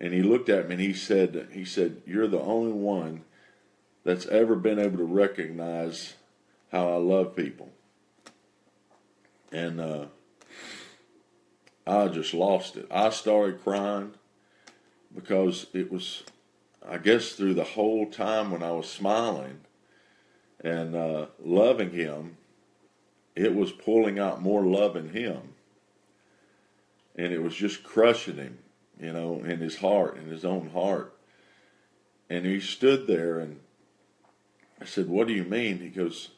And 0.00 0.12
he 0.12 0.22
looked 0.22 0.48
at 0.48 0.66
me 0.66 0.74
and 0.74 0.82
he 0.82 0.92
said, 0.92 1.48
he 1.52 1.64
said, 1.64 2.02
You're 2.06 2.26
the 2.26 2.40
only 2.40 2.72
one 2.72 3.24
that's 4.04 4.26
ever 4.26 4.56
been 4.56 4.78
able 4.78 4.98
to 4.98 5.04
recognize 5.04 6.14
how 6.70 6.90
I 6.90 6.96
love 6.96 7.36
people. 7.36 7.70
And 9.52 9.80
uh, 9.80 10.06
I 11.86 12.08
just 12.08 12.34
lost 12.34 12.76
it. 12.76 12.86
I 12.90 13.10
started 13.10 13.62
crying 13.62 14.12
because 15.14 15.66
it 15.72 15.90
was, 15.90 16.22
I 16.86 16.98
guess, 16.98 17.32
through 17.32 17.54
the 17.54 17.64
whole 17.64 18.06
time 18.06 18.50
when 18.50 18.62
I 18.62 18.72
was 18.72 18.88
smiling 18.88 19.60
and 20.60 20.94
uh, 20.94 21.26
loving 21.42 21.90
him, 21.90 22.36
it 23.34 23.54
was 23.54 23.72
pulling 23.72 24.18
out 24.18 24.42
more 24.42 24.62
love 24.62 24.96
in 24.96 25.10
him. 25.10 25.54
And 27.16 27.32
it 27.32 27.42
was 27.42 27.54
just 27.54 27.82
crushing 27.82 28.36
him, 28.36 28.58
you 28.98 29.12
know, 29.12 29.42
in 29.44 29.58
his 29.58 29.78
heart, 29.78 30.16
in 30.16 30.26
his 30.26 30.44
own 30.44 30.70
heart. 30.70 31.14
And 32.30 32.46
he 32.46 32.60
stood 32.60 33.06
there 33.06 33.38
and 33.38 33.60
I 34.80 34.84
said, 34.84 35.08
What 35.08 35.28
do 35.28 35.34
you 35.34 35.44
mean? 35.44 35.78
He 35.80 35.88
goes, 35.88 36.30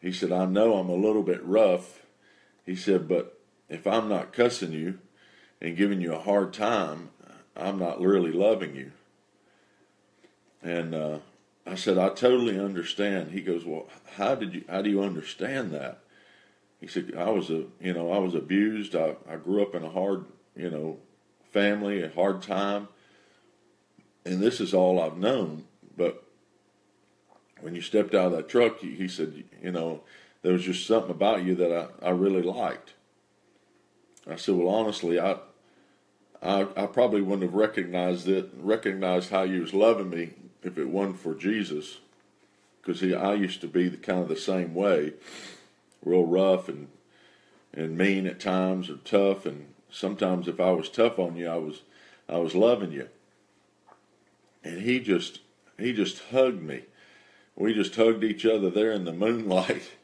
He 0.00 0.12
said, 0.12 0.32
I 0.32 0.46
know 0.46 0.74
I'm 0.74 0.88
a 0.88 0.94
little 0.94 1.22
bit 1.22 1.44
rough. 1.44 2.04
He 2.66 2.74
said, 2.74 3.06
But 3.06 3.37
if 3.68 3.86
I'm 3.86 4.08
not 4.08 4.32
cussing 4.32 4.72
you 4.72 4.98
and 5.60 5.76
giving 5.76 6.00
you 6.00 6.14
a 6.14 6.20
hard 6.20 6.52
time, 6.52 7.10
I'm 7.56 7.78
not 7.78 8.00
really 8.00 8.32
loving 8.32 8.74
you. 8.74 8.92
And 10.62 10.94
uh, 10.94 11.18
I 11.66 11.74
said, 11.74 11.98
I 11.98 12.08
totally 12.08 12.58
understand. 12.58 13.30
He 13.30 13.40
goes, 13.40 13.64
Well, 13.64 13.86
how 14.16 14.34
did 14.34 14.54
you 14.54 14.64
how 14.68 14.82
do 14.82 14.90
you 14.90 15.02
understand 15.02 15.72
that? 15.72 16.00
he 16.80 16.86
said 16.86 17.12
I 17.16 17.30
was 17.30 17.50
a 17.50 17.64
you 17.80 17.92
know 17.92 18.12
I 18.12 18.18
was 18.18 18.34
abused. 18.34 18.94
I, 18.94 19.16
I 19.28 19.36
grew 19.36 19.62
up 19.62 19.74
in 19.74 19.84
a 19.84 19.90
hard 19.90 20.26
you 20.56 20.70
know 20.70 20.98
family, 21.52 22.02
a 22.02 22.10
hard 22.10 22.42
time, 22.42 22.88
and 24.24 24.40
this 24.40 24.60
is 24.60 24.74
all 24.74 25.00
I've 25.00 25.18
known. 25.18 25.64
But 25.96 26.22
when 27.60 27.74
you 27.74 27.80
stepped 27.80 28.14
out 28.14 28.26
of 28.26 28.32
that 28.32 28.48
truck, 28.48 28.78
he, 28.78 28.94
he 28.94 29.08
said 29.08 29.44
you 29.62 29.72
know 29.72 30.02
there 30.42 30.52
was 30.52 30.64
just 30.64 30.86
something 30.86 31.10
about 31.10 31.44
you 31.44 31.54
that 31.56 31.72
I, 32.02 32.06
I 32.06 32.10
really 32.10 32.42
liked. 32.42 32.94
I 34.28 34.36
said, 34.36 34.56
well, 34.56 34.68
honestly, 34.68 35.18
I, 35.18 35.38
I 36.42 36.66
I 36.76 36.86
probably 36.86 37.22
wouldn't 37.22 37.42
have 37.42 37.54
recognized 37.54 38.28
it, 38.28 38.50
recognized 38.56 39.30
how 39.30 39.42
you 39.42 39.60
was 39.60 39.74
loving 39.74 40.10
me 40.10 40.30
if 40.62 40.78
it 40.78 40.88
wasn't 40.88 41.20
for 41.20 41.34
Jesus, 41.34 41.98
because 42.80 43.02
I 43.02 43.34
used 43.34 43.60
to 43.62 43.68
be 43.68 43.88
the 43.88 43.96
kind 43.96 44.20
of 44.20 44.28
the 44.28 44.36
same 44.36 44.74
way 44.74 45.14
real 46.04 46.24
rough 46.24 46.68
and 46.68 46.88
and 47.72 47.96
mean 47.96 48.26
at 48.26 48.40
times 48.40 48.88
or 48.88 48.96
tough 48.96 49.46
and 49.46 49.74
sometimes 49.90 50.48
if 50.48 50.60
I 50.60 50.70
was 50.70 50.88
tough 50.88 51.18
on 51.18 51.36
you 51.36 51.48
I 51.48 51.56
was 51.56 51.82
I 52.28 52.38
was 52.38 52.54
loving 52.54 52.92
you. 52.92 53.08
And 54.64 54.82
he 54.82 55.00
just 55.00 55.40
he 55.78 55.92
just 55.92 56.22
hugged 56.30 56.62
me. 56.62 56.82
We 57.56 57.74
just 57.74 57.96
hugged 57.96 58.24
each 58.24 58.44
other 58.46 58.70
there 58.70 58.92
in 58.92 59.04
the 59.04 59.12
moonlight. 59.12 59.90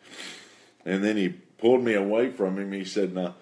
And 0.87 1.02
then 1.02 1.16
he 1.16 1.31
pulled 1.31 1.83
me 1.83 1.95
away 1.95 2.31
from 2.31 2.59
him. 2.59 2.71
He 2.73 2.85
said, 2.85 3.14
"Now, 3.14 3.37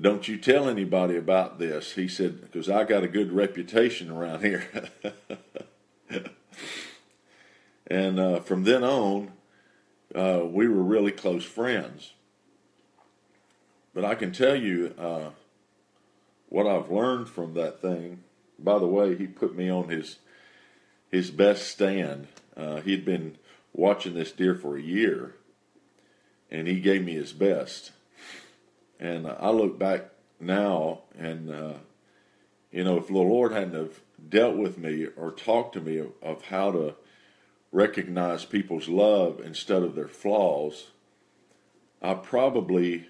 don't 0.00 0.28
you 0.28 0.36
tell 0.36 0.68
anybody 0.68 1.16
about 1.16 1.58
this." 1.58 1.92
He 1.92 2.08
said, 2.08 2.40
"Because 2.40 2.68
I 2.68 2.84
got 2.84 3.04
a 3.04 3.08
good 3.08 3.32
reputation 3.32 4.10
around 4.10 4.44
here." 4.44 4.68
and 7.86 8.20
uh, 8.20 8.40
from 8.40 8.64
then 8.64 8.84
on, 8.84 9.32
uh, 10.14 10.42
we 10.44 10.68
were 10.68 10.82
really 10.82 11.12
close 11.12 11.44
friends. 11.44 12.12
But 13.94 14.04
I 14.04 14.14
can 14.14 14.32
tell 14.32 14.56
you 14.56 14.94
uh, 14.98 15.30
what 16.48 16.66
I've 16.66 16.90
learned 16.90 17.28
from 17.28 17.54
that 17.54 17.80
thing. 17.80 18.24
By 18.58 18.78
the 18.78 18.86
way, 18.86 19.16
he 19.16 19.26
put 19.26 19.56
me 19.56 19.70
on 19.70 19.88
his 19.88 20.18
his 21.10 21.30
best 21.30 21.68
stand. 21.68 22.28
Uh, 22.56 22.80
he'd 22.80 23.04
been 23.04 23.36
watching 23.72 24.14
this 24.14 24.32
deer 24.32 24.54
for 24.54 24.76
a 24.76 24.82
year, 24.82 25.36
and 26.50 26.66
he 26.66 26.80
gave 26.80 27.04
me 27.04 27.14
his 27.14 27.32
best. 27.32 27.92
And 28.98 29.26
I 29.26 29.50
look 29.50 29.78
back 29.78 30.10
now, 30.40 31.00
and 31.18 31.50
uh, 31.50 31.74
you 32.70 32.84
know, 32.84 32.96
if 32.96 33.08
the 33.08 33.14
Lord 33.14 33.52
hadn't 33.52 33.74
have 33.74 34.00
dealt 34.28 34.56
with 34.56 34.78
me 34.78 35.06
or 35.16 35.30
talked 35.30 35.74
to 35.74 35.80
me 35.80 35.98
of, 35.98 36.12
of 36.22 36.42
how 36.46 36.72
to 36.72 36.94
recognize 37.72 38.44
people's 38.44 38.88
love 38.88 39.40
instead 39.40 39.82
of 39.82 39.94
their 39.94 40.08
flaws, 40.08 40.90
I 42.00 42.14
probably 42.14 43.08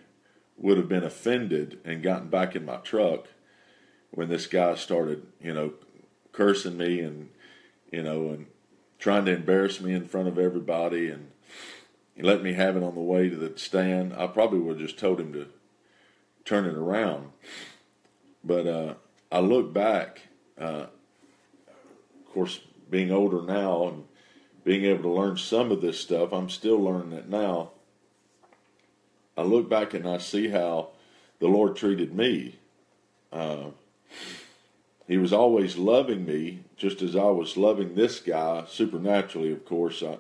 would 0.57 0.77
have 0.77 0.89
been 0.89 1.05
offended 1.05 1.81
and 1.85 2.03
gotten 2.03 2.29
back 2.29 2.57
in 2.57 2.65
my 2.65 2.77
truck 2.77 3.29
when 4.11 4.29
this 4.29 4.47
guy 4.47 4.75
started, 4.75 5.27
you 5.41 5.53
know, 5.53 5.75
cursing 6.33 6.77
me 6.77 7.01
and, 7.01 7.29
you 7.93 8.03
know, 8.03 8.31
and 8.31 8.47
trying 8.99 9.25
to 9.27 9.35
embarrass 9.35 9.81
me 9.81 9.93
in 9.93 10.09
front 10.09 10.29
of 10.29 10.39
everybody 10.39 11.09
and 11.09 11.31
let 12.19 12.43
me 12.43 12.55
have 12.55 12.77
it 12.77 12.83
on 12.83 12.95
the 12.95 13.01
way 13.01 13.29
to 13.29 13.37
the 13.37 13.59
stand. 13.59 14.15
I 14.15 14.27
probably 14.27 14.59
would 14.59 14.81
have 14.81 14.87
just 14.87 14.99
told 14.99 15.21
him 15.21 15.33
to 15.35 15.49
turn 16.47 16.65
it 16.65 16.77
around. 16.77 17.33
But 18.43 18.67
uh, 18.67 18.95
I 19.31 19.41
look 19.41 19.75
back 19.75 20.23
uh, 20.59 20.87
of 22.27 22.33
course, 22.33 22.61
being 22.91 23.11
older 23.11 23.43
now 23.43 23.89
and 23.89 24.05
being 24.65 24.85
able 24.85 25.03
to 25.03 25.11
learn 25.11 25.37
some 25.37 25.71
of 25.71 25.81
this 25.81 26.01
stuff, 26.01 26.33
I'm 26.33 26.51
still 26.51 26.79
learning 26.79 27.13
it 27.13 27.29
now. 27.29 27.71
I 29.37 29.43
look 29.43 29.69
back 29.69 29.95
and 29.95 30.09
I 30.09 30.19
see 30.19 30.49
how 30.49 30.91
the 31.39 31.47
Lord 31.47 31.77
treated 31.77 32.15
me. 32.15 32.59
Uh, 33.33 33.67
he 35.07 35.19
was 35.19 35.33
always 35.33 35.77
loving 35.77 36.25
me, 36.25 36.61
just 36.77 37.03
as 37.03 37.15
I 37.15 37.27
was 37.27 37.57
loving 37.57 37.95
this 37.95 38.19
guy 38.19 38.65
supernaturally. 38.69 39.53
Of 39.53 39.65
course, 39.65 40.03
I, 40.03 40.19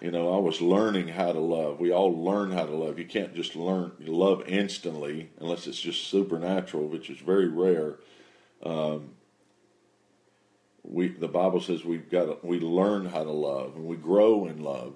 you 0.00 0.10
know, 0.10 0.34
I 0.34 0.38
was 0.38 0.60
learning 0.60 1.08
how 1.08 1.32
to 1.32 1.40
love. 1.40 1.80
We 1.80 1.90
all 1.90 2.14
learn 2.14 2.52
how 2.52 2.66
to 2.66 2.74
love. 2.74 2.98
You 2.98 3.06
can't 3.06 3.34
just 3.34 3.56
learn 3.56 3.92
love 4.00 4.42
instantly 4.46 5.30
unless 5.40 5.66
it's 5.66 5.80
just 5.80 6.08
supernatural, 6.08 6.88
which 6.88 7.08
is 7.08 7.18
very 7.18 7.48
rare. 7.48 7.96
Um, 8.62 9.12
we 10.82 11.08
the 11.08 11.28
Bible 11.28 11.60
says 11.60 11.84
we've 11.84 12.10
got 12.10 12.24
to, 12.24 12.38
we 12.42 12.60
learn 12.60 13.06
how 13.06 13.24
to 13.24 13.30
love 13.30 13.76
and 13.76 13.86
we 13.86 13.96
grow 13.96 14.46
in 14.46 14.62
love. 14.62 14.94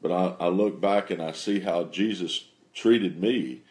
But 0.00 0.12
I, 0.12 0.46
I 0.46 0.48
look 0.48 0.80
back 0.80 1.10
and 1.10 1.20
I 1.20 1.32
see 1.32 1.60
how 1.60 1.84
Jesus 1.84 2.46
treated 2.72 3.20
me 3.20 3.62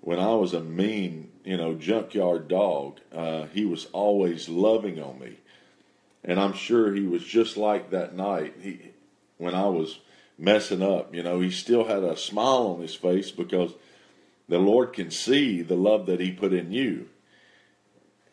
when 0.00 0.18
I 0.18 0.34
was 0.34 0.52
a 0.52 0.60
mean, 0.60 1.30
you 1.44 1.56
know, 1.56 1.74
junkyard 1.74 2.48
dog. 2.48 3.00
Uh, 3.12 3.46
he 3.46 3.64
was 3.64 3.86
always 3.86 4.48
loving 4.48 5.00
on 5.00 5.18
me, 5.18 5.38
and 6.24 6.40
I'm 6.40 6.54
sure 6.54 6.94
he 6.94 7.06
was 7.06 7.24
just 7.24 7.56
like 7.56 7.90
that 7.90 8.14
night. 8.14 8.54
He 8.60 8.92
when 9.38 9.54
I 9.54 9.66
was 9.66 9.98
messing 10.38 10.82
up, 10.82 11.14
you 11.14 11.22
know, 11.22 11.40
he 11.40 11.50
still 11.50 11.84
had 11.84 12.02
a 12.02 12.16
smile 12.16 12.74
on 12.74 12.80
his 12.80 12.94
face 12.94 13.30
because 13.30 13.72
the 14.48 14.58
Lord 14.58 14.92
can 14.92 15.10
see 15.10 15.62
the 15.62 15.76
love 15.76 16.06
that 16.06 16.20
he 16.20 16.32
put 16.32 16.52
in 16.52 16.72
you 16.72 17.08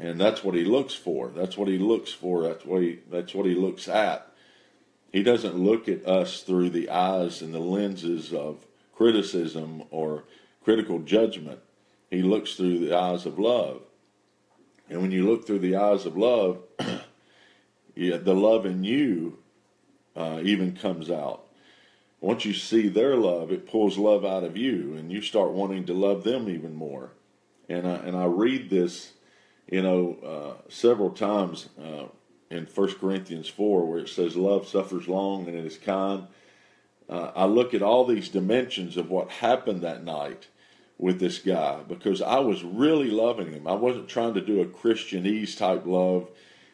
and 0.02 0.20
that's 0.20 0.44
what 0.44 0.56
he 0.56 0.64
looks 0.64 0.96
for. 0.96 1.30
That's 1.30 1.56
what 1.56 1.68
he 1.68 1.78
looks 1.78 2.12
for. 2.12 2.42
That's 2.42 2.66
what 2.66 2.82
he 2.82 3.00
that's 3.10 3.36
what 3.36 3.46
he 3.46 3.54
looks 3.54 3.88
at. 3.88 4.28
He 5.14 5.22
doesn't 5.22 5.56
look 5.56 5.88
at 5.88 6.08
us 6.08 6.42
through 6.42 6.72
the 6.72 6.90
eyes 6.90 7.42
and 7.42 7.54
the 7.54 7.60
lenses 7.60 8.34
of 8.34 8.66
criticism 8.96 9.84
or 9.92 10.24
critical 10.64 11.00
judgment. 11.00 11.60
He 12.10 12.24
looks 12.24 12.56
through 12.56 12.80
the 12.80 12.98
eyes 12.98 13.28
of 13.28 13.38
love. 13.38 13.84
And 14.90 15.02
when 15.02 15.12
you 15.12 15.30
look 15.30 15.46
through 15.46 15.60
the 15.60 15.76
eyes 15.76 16.06
of 16.06 16.18
love, 16.18 16.64
the 18.10 18.36
love 18.36 18.66
in 18.66 18.84
you 18.84 19.40
uh, 20.16 20.42
even 20.44 20.76
comes 20.76 21.10
out. 21.10 21.44
Once 22.20 22.46
you 22.46 22.54
see 22.54 22.88
their 22.88 23.16
love, 23.16 23.52
it 23.52 23.68
pulls 23.68 23.98
love 23.98 24.24
out 24.24 24.44
of 24.44 24.56
you, 24.56 24.96
and 24.96 25.12
you 25.12 25.22
start 25.22 25.52
wanting 25.52 25.86
to 25.86 25.94
love 25.94 26.24
them 26.24 26.50
even 26.50 26.76
more. 26.76 27.12
And 27.68 27.88
I, 27.88 27.96
and 27.96 28.16
I 28.16 28.26
read 28.26 28.70
this 28.70 29.14
you 29.72 29.82
know, 29.82 30.18
uh, 30.24 30.70
several 30.70 31.10
times 31.10 31.70
uh, 31.82 32.06
in 32.50 32.66
1 32.66 32.96
Corinthians 32.96 33.48
4 33.48 33.86
where 33.86 34.00
it 34.00 34.10
says, 34.10 34.36
Love 34.36 34.68
suffers 34.68 35.08
long 35.08 35.48
and 35.48 35.56
it 35.56 35.66
is 35.66 35.78
kind. 35.78 36.28
Uh, 37.10 37.32
I 37.36 37.46
look 37.46 37.74
at 37.74 37.82
all 37.82 38.06
these 38.06 38.30
dimensions 38.30 38.98
of 38.98 39.10
what 39.10 39.30
happened 39.30 39.82
that 39.82 40.04
night 40.04 40.48
with 40.98 41.20
this 41.20 41.40
guy 41.40 41.80
because 41.88 42.22
I 42.22 42.40
was 42.40 42.64
really 42.64 43.10
loving 43.10 43.54
him. 43.54 43.66
I 43.66 43.74
wasn't 43.74 44.10
trying 44.10 44.34
to 44.36 44.42
do 44.42 44.62
a 44.62 44.66
Christianese 44.66 45.58
type 45.58 45.86
love, 45.86 46.30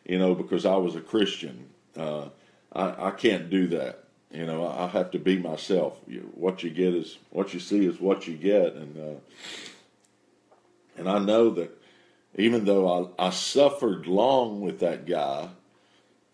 you 0.07 0.17
know, 0.17 0.33
because 0.33 0.65
I 0.65 0.77
was 0.77 0.95
a 0.95 1.01
Christian. 1.01 1.67
Uh, 1.95 2.29
I, 2.73 3.07
I 3.07 3.11
can't 3.11 3.49
do 3.49 3.67
that. 3.67 4.05
You 4.31 4.45
know, 4.45 4.67
I 4.67 4.87
have 4.87 5.11
to 5.11 5.19
be 5.19 5.37
myself. 5.37 5.99
What 6.33 6.63
you 6.63 6.69
get 6.69 6.95
is 6.95 7.17
what 7.29 7.53
you 7.53 7.59
see 7.59 7.85
is 7.85 7.99
what 7.99 8.27
you 8.27 8.35
get, 8.35 8.73
and 8.73 8.97
uh, 8.97 9.19
and 10.97 11.09
I 11.09 11.19
know 11.19 11.49
that 11.51 11.71
even 12.35 12.65
though 12.65 13.13
I, 13.17 13.27
I 13.27 13.29
suffered 13.29 14.05
long 14.05 14.61
with 14.61 14.79
that 14.79 15.05
guy 15.05 15.49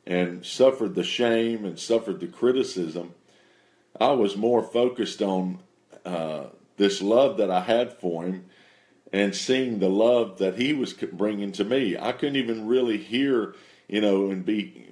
and 0.08 0.46
suffered 0.46 0.96
the 0.96 1.04
shame 1.04 1.66
and 1.66 1.80
suffered 1.80 2.20
the 2.20 2.28
criticism, 2.28 3.14
I 4.00 4.12
was 4.12 4.36
more 4.36 4.64
focused 4.64 5.22
on 5.22 5.60
uh, 6.04 6.46
this 6.78 7.02
love 7.02 7.38
that 7.38 7.52
I 7.52 7.62
had 7.62 7.94
for 7.94 8.24
him 8.24 8.46
and 9.14 9.36
seeing 9.36 9.78
the 9.78 9.90
love 9.90 10.40
that 10.40 10.58
he 10.58 10.74
was 10.74 10.92
bringing 10.94 11.52
to 11.54 11.64
me. 11.64 11.96
I 11.96 12.12
couldn't 12.12 12.36
even 12.36 12.68
really 12.68 12.98
hear, 12.98 13.56
you 13.88 14.02
know, 14.02 14.32
and 14.32 14.44
be 14.44 14.88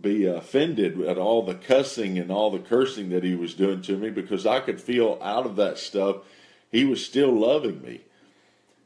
be 0.00 0.26
offended 0.26 1.00
at 1.02 1.18
all 1.18 1.42
the 1.42 1.54
cussing 1.54 2.18
and 2.18 2.32
all 2.32 2.50
the 2.50 2.58
cursing 2.58 3.10
that 3.10 3.22
he 3.22 3.34
was 3.34 3.52
doing 3.52 3.82
to 3.82 3.98
me 3.98 4.08
because 4.08 4.46
I 4.46 4.60
could 4.60 4.80
feel 4.80 5.18
out 5.20 5.44
of 5.44 5.56
that 5.56 5.76
stuff 5.76 6.22
he 6.70 6.84
was 6.84 7.04
still 7.04 7.32
loving 7.32 7.82
me. 7.82 8.00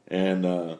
And 0.08 0.44
uh, 0.44 0.76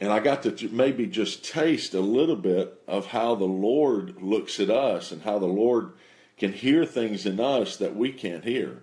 and 0.00 0.10
I 0.10 0.20
got 0.20 0.42
to 0.42 0.68
maybe 0.68 1.06
just 1.06 1.44
taste 1.44 1.94
a 1.94 2.00
little 2.00 2.36
bit 2.36 2.82
of 2.88 3.06
how 3.06 3.34
the 3.34 3.44
Lord 3.44 4.22
looks 4.22 4.58
at 4.58 4.70
us 4.70 5.12
and 5.12 5.22
how 5.22 5.38
the 5.38 5.46
Lord 5.46 5.92
can 6.38 6.52
hear 6.52 6.84
things 6.86 7.26
in 7.26 7.38
us 7.38 7.76
that 7.76 7.94
we 7.94 8.12
can't 8.12 8.44
hear. 8.44 8.82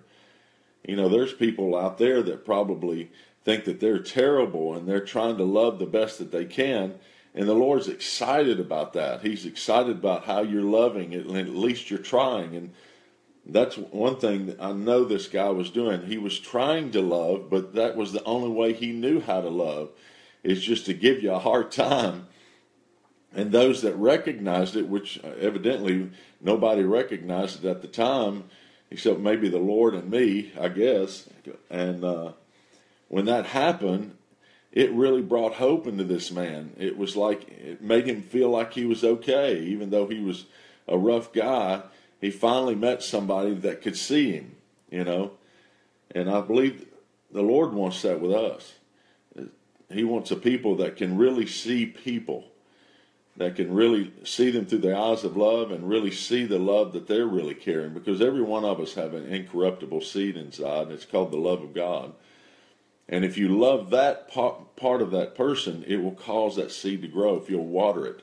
You 0.86 0.96
know, 0.96 1.08
there's 1.08 1.32
people 1.32 1.76
out 1.76 1.98
there 1.98 2.22
that 2.22 2.44
probably 2.44 3.10
think 3.44 3.64
that 3.64 3.80
they're 3.80 3.98
terrible 3.98 4.74
and 4.74 4.88
they're 4.88 5.04
trying 5.04 5.36
to 5.38 5.44
love 5.44 5.78
the 5.78 5.86
best 5.86 6.18
that 6.18 6.32
they 6.32 6.44
can. 6.44 6.94
And 7.34 7.48
the 7.48 7.54
Lord's 7.54 7.88
excited 7.88 8.58
about 8.58 8.94
that. 8.94 9.22
He's 9.22 9.46
excited 9.46 9.96
about 9.98 10.24
how 10.24 10.42
you're 10.42 10.62
loving 10.62 11.12
it, 11.12 11.26
and 11.26 11.36
at 11.36 11.48
least 11.48 11.90
you're 11.90 11.98
trying. 11.98 12.56
And 12.56 12.72
that's 13.46 13.76
one 13.76 14.16
thing 14.16 14.46
that 14.46 14.60
I 14.60 14.72
know 14.72 15.04
this 15.04 15.28
guy 15.28 15.48
was 15.50 15.70
doing. 15.70 16.06
He 16.06 16.18
was 16.18 16.38
trying 16.38 16.90
to 16.92 17.00
love, 17.00 17.48
but 17.48 17.74
that 17.74 17.96
was 17.96 18.12
the 18.12 18.24
only 18.24 18.50
way 18.50 18.72
he 18.72 18.92
knew 18.92 19.20
how 19.20 19.40
to 19.40 19.48
love 19.48 19.90
is 20.42 20.62
just 20.62 20.86
to 20.86 20.94
give 20.94 21.22
you 21.22 21.32
a 21.32 21.38
hard 21.38 21.70
time. 21.70 22.26
And 23.34 23.52
those 23.52 23.82
that 23.82 23.94
recognized 23.94 24.76
it, 24.76 24.88
which 24.88 25.22
evidently 25.22 26.10
nobody 26.40 26.82
recognized 26.82 27.64
it 27.64 27.68
at 27.68 27.82
the 27.82 27.88
time, 27.88 28.44
except 28.90 29.20
maybe 29.20 29.48
the 29.48 29.58
Lord 29.58 29.94
and 29.94 30.10
me, 30.10 30.52
I 30.58 30.68
guess. 30.68 31.28
And 31.70 32.04
uh, 32.04 32.32
when 33.08 33.24
that 33.24 33.46
happened, 33.46 34.16
it 34.72 34.92
really 34.92 35.22
brought 35.22 35.54
hope 35.54 35.86
into 35.86 36.04
this 36.04 36.30
man. 36.30 36.72
It 36.78 36.96
was 36.96 37.16
like 37.16 37.48
it 37.48 37.82
made 37.82 38.06
him 38.06 38.22
feel 38.22 38.50
like 38.50 38.74
he 38.74 38.84
was 38.84 39.02
okay, 39.02 39.60
even 39.60 39.90
though 39.90 40.06
he 40.06 40.20
was 40.20 40.44
a 40.86 40.98
rough 40.98 41.32
guy. 41.32 41.82
He 42.20 42.30
finally 42.30 42.74
met 42.74 43.02
somebody 43.02 43.54
that 43.54 43.82
could 43.82 43.96
see 43.96 44.32
him, 44.32 44.56
you 44.90 45.04
know. 45.04 45.32
And 46.14 46.30
I 46.30 46.40
believe 46.40 46.86
the 47.30 47.42
Lord 47.42 47.72
wants 47.72 48.02
that 48.02 48.20
with 48.20 48.32
us. 48.32 48.74
He 49.90 50.04
wants 50.04 50.30
a 50.30 50.36
people 50.36 50.76
that 50.76 50.96
can 50.96 51.16
really 51.16 51.46
see 51.46 51.86
people, 51.86 52.44
that 53.36 53.56
can 53.56 53.72
really 53.72 54.12
see 54.22 54.50
them 54.50 54.66
through 54.66 54.80
the 54.80 54.96
eyes 54.96 55.24
of 55.24 55.36
love 55.36 55.70
and 55.70 55.88
really 55.88 56.10
see 56.10 56.44
the 56.44 56.58
love 56.58 56.92
that 56.92 57.06
they're 57.06 57.26
really 57.26 57.54
carrying. 57.54 57.94
Because 57.94 58.20
every 58.20 58.42
one 58.42 58.64
of 58.64 58.80
us 58.80 58.94
have 58.94 59.14
an 59.14 59.32
incorruptible 59.32 60.02
seed 60.02 60.36
inside, 60.36 60.84
and 60.84 60.92
it's 60.92 61.06
called 61.06 61.30
the 61.30 61.38
love 61.38 61.62
of 61.62 61.72
God. 61.72 62.12
And 63.08 63.24
if 63.24 63.38
you 63.38 63.48
love 63.48 63.90
that 63.90 64.28
part 64.28 65.02
of 65.02 65.10
that 65.12 65.34
person, 65.34 65.84
it 65.86 65.96
will 65.96 66.12
cause 66.12 66.56
that 66.56 66.70
seed 66.70 67.02
to 67.02 67.08
grow 67.08 67.36
if 67.36 67.48
you'll 67.48 67.64
water 67.64 68.06
it. 68.06 68.22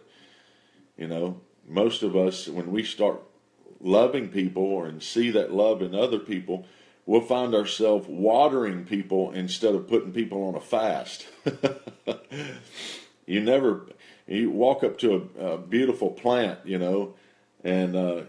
You 0.95 1.08
know, 1.08 1.41
most 1.67 2.04
of 2.04 2.15
us, 2.15 2.48
when 2.48 2.71
we 2.71 2.84
start 2.84 3.21
loving 3.82 4.30
people 4.30 4.84
and 4.84 5.02
see 5.02 5.32
that 5.32 5.54
love 5.54 5.82
in 5.82 5.95
other 5.95 6.19
people, 6.19 6.67
we'll 7.06 7.21
find 7.21 7.56
ourselves 7.56 8.08
watering 8.08 8.86
people 8.86 9.32
instead 9.32 9.74
of 9.74 9.88
putting 9.88 10.13
people 10.13 10.43
on 10.43 10.56
a 10.56 10.62
fast. 10.62 11.26
you 13.26 13.41
never, 13.41 13.88
you 14.28 14.52
walk 14.52 14.84
up 14.84 15.00
to 15.00 15.30
a, 15.39 15.45
a 15.45 15.58
beautiful 15.58 16.12
plant, 16.12 16.60
you 16.63 16.78
know, 16.78 17.15
and 17.63 17.95
uh, 17.95 18.21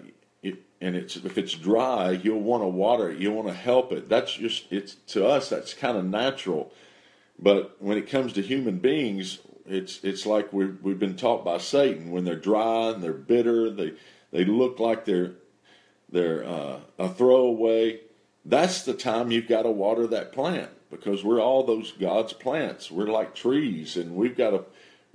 and 0.81 0.97
it's 0.97 1.17
if 1.17 1.39
it's 1.39 1.55
dry, 1.55 2.11
you'll 2.11 2.41
want 2.41 2.63
to 2.63 2.69
water 2.69 3.11
it. 3.11 3.19
You'll 3.19 3.35
want 3.35 3.49
to 3.49 3.55
help 3.55 3.93
it. 3.93 4.09
That's 4.09 4.35
just 4.35 4.71
it's 4.71 4.95
to 5.09 5.27
us. 5.27 5.49
That's 5.49 5.75
kind 5.75 5.97
of 5.97 6.05
natural. 6.05 6.73
But 7.39 7.77
when 7.79 7.99
it 7.99 8.09
comes 8.09 8.33
to 8.35 8.43
human 8.43 8.79
beings, 8.79 9.39
it's 9.67 10.03
it's 10.03 10.27
like 10.27 10.53
we 10.53 10.67
we've 10.67 10.99
been 10.99 11.17
taught 11.17 11.45
by 11.45 11.59
Satan. 11.59 12.11
When 12.11 12.25
they're 12.25 12.37
dry 12.37 12.91
and 12.91 13.03
they're 13.03 13.13
bitter, 13.13 13.71
they 13.71 13.95
they 14.33 14.45
look 14.45 14.79
like 14.79 15.05
they're 15.05 15.33
they're 16.11 16.45
uh, 16.45 16.81
a 16.99 17.09
throwaway 17.09 18.01
that's 18.47 18.83
the 18.83 18.95
time 18.95 19.33
you've 19.33 19.49
got 19.49 19.63
to 19.63 19.71
water 19.71 20.07
that 20.07 20.33
plant 20.33 20.71
because 20.89 21.25
we're 21.25 21.41
all 21.41 21.65
those 21.65 21.91
God's 21.93 22.33
plants. 22.33 22.93
We're 22.93 23.09
like 23.09 23.35
trees, 23.35 23.97
and 23.97 24.15
we've 24.15 24.37
got 24.37 24.51
to 24.51 24.65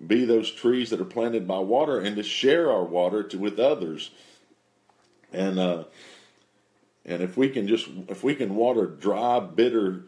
be 0.06 0.26
those 0.26 0.52
trees 0.52 0.90
that 0.90 1.00
are 1.00 1.06
planted 1.06 1.48
by 1.48 1.60
water 1.60 2.00
and 2.00 2.18
to 2.18 2.24
share 2.24 2.70
our 2.70 2.84
water 2.84 3.24
to, 3.24 3.38
with 3.38 3.58
others. 3.58 4.12
And 5.32 5.60
uh, 5.60 5.84
and 7.06 7.22
if 7.22 7.38
we 7.38 7.50
can 7.50 7.68
just 7.68 7.88
if 8.08 8.24
we 8.24 8.36
can 8.36 8.56
water 8.56 8.86
dry, 8.86 9.40
bitter 9.40 10.04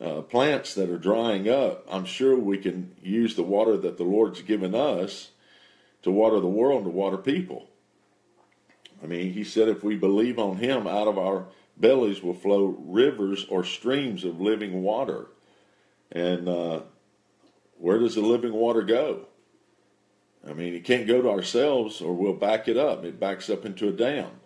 uh, 0.00 0.22
plants 0.22 0.74
that 0.74 0.88
are 0.88 0.98
drying 0.98 1.48
up, 1.48 1.86
I'm 1.90 2.04
sure 2.04 2.36
we 2.36 2.58
can 2.58 2.94
use 3.02 3.36
the 3.36 3.42
water 3.42 3.76
that 3.76 3.98
the 3.98 4.04
Lord's 4.04 4.42
given 4.42 4.74
us 4.74 5.30
to 6.02 6.10
water 6.10 6.40
the 6.40 6.46
world, 6.46 6.84
to 6.84 6.90
water 6.90 7.18
people. 7.18 7.68
I 9.02 9.06
mean, 9.06 9.32
He 9.32 9.44
said 9.44 9.68
if 9.68 9.82
we 9.82 9.96
believe 9.96 10.38
on 10.38 10.56
Him, 10.56 10.86
out 10.86 11.08
of 11.08 11.18
our 11.18 11.46
bellies 11.76 12.22
will 12.22 12.34
flow 12.34 12.76
rivers 12.78 13.44
or 13.48 13.64
streams 13.64 14.24
of 14.24 14.40
living 14.40 14.82
water. 14.82 15.28
And 16.12 16.48
uh, 16.48 16.80
where 17.78 17.98
does 17.98 18.14
the 18.14 18.20
living 18.20 18.52
water 18.52 18.82
go? 18.82 19.26
I 20.46 20.52
mean, 20.52 20.74
it 20.74 20.84
can't 20.84 21.06
go 21.06 21.20
to 21.22 21.30
ourselves 21.30 22.00
or 22.00 22.14
we'll 22.14 22.34
back 22.34 22.68
it 22.68 22.76
up. 22.76 23.04
It 23.04 23.20
backs 23.20 23.50
up 23.50 23.64
into 23.64 23.88
a 23.88 23.92
dam. 23.92 24.39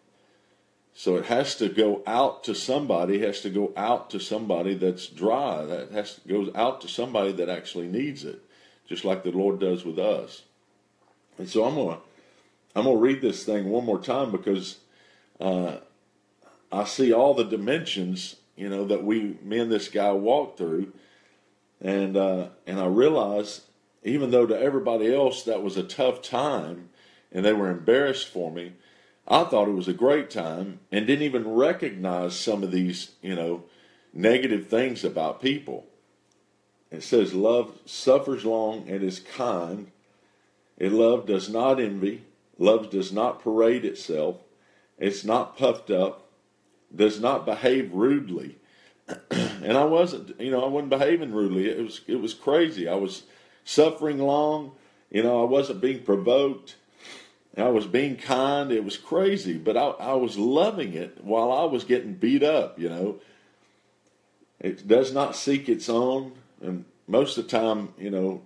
So 0.95 1.17
it 1.17 1.27
has 1.27 1.57
to 1.57 1.69
go 1.69 2.03
out 2.07 2.45
to 2.45 2.55
somebody, 2.55 3.19
has 3.19 3.41
to 3.41 3.51
go 3.51 3.73
out 3.77 4.11
to 4.11 4.21
somebody 4.21 4.75
that's 4.75 5.09
dry. 5.09 5.65
That 5.65 5.91
has 5.91 6.15
to 6.15 6.29
go 6.29 6.53
out 6.55 6.81
to 6.83 6.89
somebody 6.89 7.33
that 7.33 7.49
actually 7.49 7.89
needs 7.89 8.25
it, 8.25 8.41
just 8.89 9.05
like 9.05 9.25
the 9.25 9.33
Lord 9.33 9.59
does 9.59 9.85
with 9.85 9.99
us. 9.99 10.43
And 11.37 11.49
so 11.49 11.65
I'm 11.65 11.75
gonna 11.75 11.99
I'm 12.77 12.85
gonna 12.85 12.97
read 12.97 13.21
this 13.21 13.45
thing 13.45 13.71
one 13.71 13.85
more 13.85 14.01
time 14.01 14.31
because 14.31 14.79
uh, 15.41 15.79
I 16.71 16.85
see 16.85 17.13
all 17.13 17.35
the 17.35 17.45
dimensions, 17.45 18.37
you 18.55 18.69
know, 18.69 18.85
that 18.85 19.03
we 19.03 19.37
me 19.43 19.59
and 19.59 19.73
this 19.73 19.89
guy 19.89 20.13
walked 20.13 20.59
through, 20.59 20.93
and 21.81 22.17
uh, 22.17 22.49
and 22.69 22.79
I 22.79 22.87
realize 22.87 23.63
even 24.05 24.31
though 24.31 24.47
to 24.47 24.57
everybody 24.57 25.13
else 25.13 25.43
that 25.43 25.61
was 25.61 25.77
a 25.77 25.83
tough 25.83 26.23
time, 26.23 26.91
and 27.33 27.45
they 27.45 27.53
were 27.53 27.71
embarrassed 27.71 28.29
for 28.29 28.53
me 28.53 28.75
I 29.27 29.45
thought 29.45 29.69
it 29.69 29.75
was 29.75 29.89
a 29.89 29.95
great 29.95 30.31
time 30.31 30.81
and 30.93 31.07
didn't 31.07 31.25
even 31.25 31.49
recognize 31.49 32.39
some 32.39 32.63
of 32.63 32.71
these, 32.71 33.13
you 33.23 33.35
know, 33.35 33.65
negative 34.13 34.69
things 34.69 35.03
about 35.03 35.41
people. 35.41 35.87
It 36.91 37.03
says, 37.03 37.35
Love 37.35 37.79
suffers 37.87 38.45
long 38.45 38.89
and 38.89 39.03
is 39.03 39.21
kind. 39.21 39.91
It 40.77 40.93
love 40.93 41.27
does 41.27 41.49
not 41.49 41.81
envy. 41.81 42.25
Love 42.59 42.91
does 42.91 43.13
not 43.13 43.43
parade 43.43 43.85
itself. 43.85 44.37
It's 44.99 45.25
not 45.25 45.57
puffed 45.57 45.91
up. 45.91 46.29
Does 46.95 47.19
not 47.21 47.47
behave 47.47 47.93
rudely. 47.93 48.57
and 49.31 49.77
I 49.77 49.85
wasn't, 49.85 50.39
you 50.41 50.51
know, 50.51 50.65
I 50.65 50.69
wasn't 50.69 50.91
behaving 50.91 51.33
rudely. 51.33 51.69
It 51.69 51.83
was, 51.83 52.01
it 52.07 52.21
was 52.21 52.35
crazy. 52.35 52.87
I 52.87 52.95
was 52.95 53.25
suffering 53.65 54.19
long. 54.19 54.73
You 55.11 55.23
know, 55.23 55.43
I 55.43 55.49
wasn't 55.49 55.81
being 55.81 56.03
provoked. 56.03 56.77
I 57.57 57.69
was 57.69 57.87
being 57.87 58.17
kind. 58.17 58.73
It 58.73 58.85
was 58.85 58.97
crazy, 58.97 59.57
but 59.57 59.77
I, 59.77 59.91
I 59.91 60.15
was 60.15 60.37
loving 60.37 60.95
it 60.95 61.23
while 61.23 61.53
I 61.53 61.65
was 61.65 61.85
getting 61.85 62.15
beat 62.15 62.43
up, 62.43 62.79
you 62.79 62.89
know. 62.89 63.21
It 64.61 64.89
does 64.89 65.13
not 65.13 65.37
seek 65.37 65.69
its 65.69 65.89
own. 65.89 66.33
And 66.61 66.85
most 67.07 67.39
of 67.39 67.45
the 67.45 67.51
time, 67.51 67.95
you 67.99 68.11
know, 68.11 68.43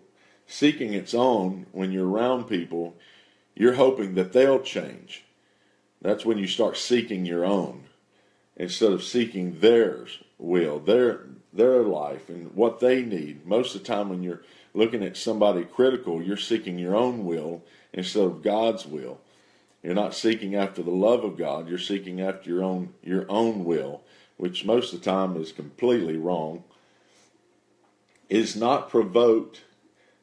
seeking 0.46 0.92
its 0.92 1.14
own, 1.14 1.66
when 1.72 1.92
you're 1.92 2.08
around 2.08 2.44
people, 2.44 2.96
you're 3.54 3.74
hoping 3.74 4.14
that 4.14 4.32
they'll 4.32 4.60
change. 4.60 5.24
That's 6.02 6.24
when 6.24 6.38
you 6.38 6.46
start 6.46 6.76
seeking 6.76 7.24
your 7.24 7.44
own 7.44 7.84
instead 8.56 8.92
of 8.92 9.02
seeking 9.02 9.60
theirs 9.60 10.18
will, 10.38 10.78
their 10.80 11.26
their 11.52 11.82
life 11.82 12.28
and 12.28 12.54
what 12.54 12.78
they 12.80 13.02
need. 13.02 13.46
Most 13.46 13.74
of 13.74 13.82
the 13.82 13.86
time 13.86 14.10
when 14.10 14.22
you're 14.22 14.42
looking 14.74 15.02
at 15.02 15.16
somebody 15.16 15.64
critical, 15.64 16.22
you're 16.22 16.36
seeking 16.36 16.78
your 16.78 16.94
own 16.94 17.24
will 17.24 17.62
instead 17.92 18.24
of 18.24 18.42
God's 18.42 18.86
will. 18.86 19.20
You're 19.82 19.94
not 19.94 20.14
seeking 20.14 20.54
after 20.54 20.82
the 20.82 20.90
love 20.90 21.24
of 21.24 21.36
God, 21.36 21.68
you're 21.68 21.78
seeking 21.78 22.20
after 22.20 22.50
your 22.50 22.62
own 22.62 22.94
your 23.02 23.26
own 23.28 23.64
will, 23.64 24.02
which 24.36 24.64
most 24.64 24.92
of 24.92 25.00
the 25.00 25.04
time 25.04 25.36
is 25.36 25.52
completely 25.52 26.16
wrong. 26.16 26.64
Is 28.28 28.54
not 28.54 28.90
provoked, 28.90 29.62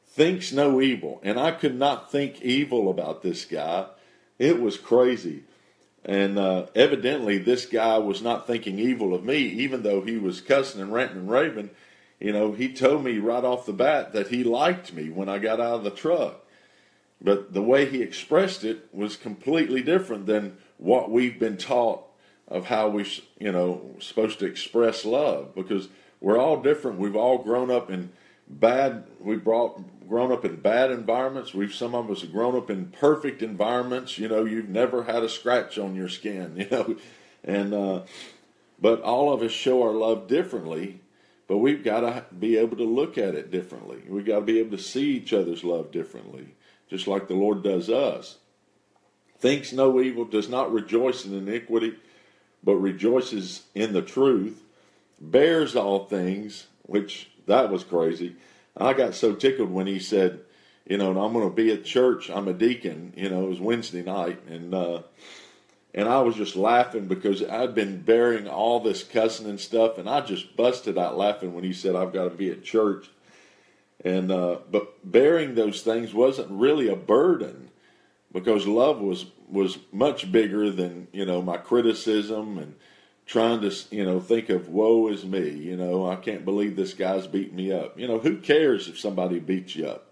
thinks 0.06 0.52
no 0.52 0.80
evil. 0.80 1.20
And 1.24 1.40
I 1.40 1.52
could 1.52 1.78
not 1.78 2.12
think 2.12 2.42
evil 2.42 2.90
about 2.90 3.24
this 3.24 3.46
guy. 3.46 3.88
It 4.38 4.62
was 4.62 4.78
crazy. 4.78 5.44
And 6.04 6.38
uh, 6.38 6.68
evidently, 6.76 7.40
this 7.40 7.66
guy 7.66 7.98
was 7.98 8.22
not 8.22 8.46
thinking 8.46 8.78
evil 8.78 9.16
of 9.16 9.24
me, 9.24 9.38
even 9.38 9.82
though 9.82 10.02
he 10.02 10.18
was 10.18 10.40
cussing 10.40 10.80
and 10.80 10.94
ranting 10.94 11.18
and 11.18 11.32
raving. 11.32 11.72
You 12.20 12.32
know, 12.32 12.52
he 12.52 12.72
told 12.72 13.04
me 13.04 13.18
right 13.18 13.44
off 13.44 13.66
the 13.66 13.74
bat 13.74 14.14
that 14.14 14.28
he 14.28 14.44
liked 14.44 14.94
me 14.94 15.10
when 15.10 15.28
I 15.28 15.40
got 15.40 15.60
out 15.60 15.78
of 15.78 15.84
the 15.84 15.90
truck. 15.90 16.45
But 17.22 17.54
the 17.54 17.62
way 17.62 17.86
he 17.86 18.02
expressed 18.02 18.64
it 18.64 18.88
was 18.94 19.16
completely 19.18 19.82
different 19.82 20.26
than 20.26 20.58
what 20.78 21.10
we've 21.10 21.40
been 21.40 21.58
taught 21.58 22.04
of 22.48 22.66
how 22.66 22.90
we, 22.90 23.06
you 23.40 23.52
know, 23.52 23.96
supposed 24.00 24.40
to 24.40 24.46
express 24.46 25.06
love 25.06 25.56
because 25.56 25.88
we're 26.22 26.38
all 26.38 26.62
different. 26.62 27.00
We've 27.00 27.16
all 27.16 27.40
grown 27.40 27.72
up 27.72 27.90
in 27.90 28.12
bad, 28.48 29.06
we 29.20 29.38
brought 29.38 29.82
grown 30.08 30.32
up 30.32 30.46
in 30.46 30.58
bad 30.58 30.92
environments. 30.92 31.54
We've 31.54 31.74
some 31.74 31.96
of 31.96 32.12
us 32.12 32.22
have 32.22 32.32
grown 32.32 32.56
up 32.56 32.70
in 32.70 32.88
perfect 32.88 33.42
environments. 33.42 34.20
You 34.20 34.28
know, 34.28 34.46
you've 34.46 34.70
never 34.70 35.04
had 35.04 35.24
a 35.24 35.30
scratch 35.30 35.78
on 35.78 35.96
your 35.96 36.10
skin. 36.10 36.56
You 36.66 36.70
know, 36.70 36.96
and 37.44 37.74
uh, 37.74 38.02
but 38.80 39.02
all 39.02 39.32
of 39.32 39.42
us 39.42 39.52
show 39.52 39.84
our 39.84 39.94
love 39.94 40.28
differently. 40.28 41.02
But 41.48 41.58
we've 41.58 41.84
got 41.84 42.00
to 42.00 42.26
be 42.38 42.58
able 42.58 42.78
to 42.78 42.84
look 42.84 43.20
at 43.20 43.36
it 43.36 43.52
differently. 43.52 44.02
We've 44.08 44.26
got 44.26 44.40
to 44.40 44.46
be 44.46 44.58
able 44.58 44.76
to 44.78 44.84
see 44.84 45.12
each 45.12 45.32
other's 45.32 45.64
love 45.64 45.92
differently 45.92 46.56
just 46.90 47.08
like 47.08 47.28
the 47.28 47.36
Lord 47.36 47.64
does 47.64 47.90
us. 47.90 48.38
Thinks 49.40 49.74
no 49.74 50.00
evil, 50.02 50.26
does 50.26 50.50
not 50.50 50.72
rejoice 50.72 51.26
in 51.26 51.34
iniquity, 51.34 51.96
but 52.64 52.76
rejoices 52.76 53.64
in 53.76 53.94
the 53.94 54.02
truth, 54.02 54.64
bears 55.20 55.76
all 55.76 56.06
things, 56.06 56.68
which 56.84 57.30
that 57.46 57.70
was 57.70 57.84
crazy. 57.84 58.36
I 58.78 58.94
got 58.94 59.16
so 59.16 59.34
tickled 59.34 59.72
when 59.72 59.88
he 59.88 60.00
said, 60.00 60.42
you 60.86 60.98
know, 60.98 61.10
I'm 61.10 61.34
going 61.34 61.50
to 61.50 61.56
be 61.56 61.72
at 61.72 61.86
church. 61.86 62.30
I'm 62.30 62.48
a 62.48 62.54
deacon. 62.54 63.14
You 63.16 63.30
know, 63.30 63.46
it 63.46 63.50
was 63.50 63.60
Wednesday 63.60 64.04
night, 64.04 64.40
and 64.48 64.74
uh, 64.74 65.02
and 65.94 66.08
I 66.08 66.22
was 66.22 66.36
just 66.36 66.56
laughing 66.56 67.08
because 67.08 67.42
I'd 67.44 67.74
been 67.74 68.02
bearing 68.02 68.48
all 68.48 68.80
this 68.80 69.04
cussing 69.04 69.50
and 69.50 69.60
stuff, 69.60 69.98
and 69.98 70.10
I 70.10 70.22
just 70.22 70.56
busted 70.56 70.98
out 70.98 71.18
laughing 71.18 71.54
when 71.54 71.64
he 71.64 71.74
said 71.74 71.96
I've 71.96 72.14
got 72.14 72.26
to 72.26 72.30
be 72.32 72.52
at 72.52 72.64
church. 72.64 73.10
And 74.06 74.32
uh, 74.32 74.60
but 74.70 75.12
bearing 75.12 75.56
those 75.56 75.82
things 75.82 76.14
wasn't 76.14 76.52
really 76.52 76.88
a 76.88 76.96
burden 76.96 77.72
because 78.32 78.68
love 78.68 79.02
was 79.02 79.26
was 79.50 79.80
much 79.92 80.32
bigger 80.32 80.70
than 80.70 81.08
you 81.12 81.26
know 81.26 81.42
my 81.42 81.58
criticism 81.58 82.60
and 82.60 82.76
trying 83.26 83.62
to 83.62 83.76
you 83.90 84.06
know 84.06 84.20
think 84.20 84.50
of 84.50 84.70
woe 84.70 85.08
is 85.08 85.26
me. 85.26 85.50
You 85.50 85.76
know 85.76 86.08
I 86.08 86.18
can't 86.18 86.46
believe 86.46 86.76
this 86.76 86.94
guy's 86.94 87.26
beating 87.26 87.56
me 87.56 87.72
up. 87.72 88.00
You 88.00 88.08
know 88.08 88.20
who 88.20 88.38
cares 88.38 88.88
if 88.88 89.00
somebody 89.00 89.40
beats 89.40 89.76
you 89.76 89.88
up? 89.88 90.12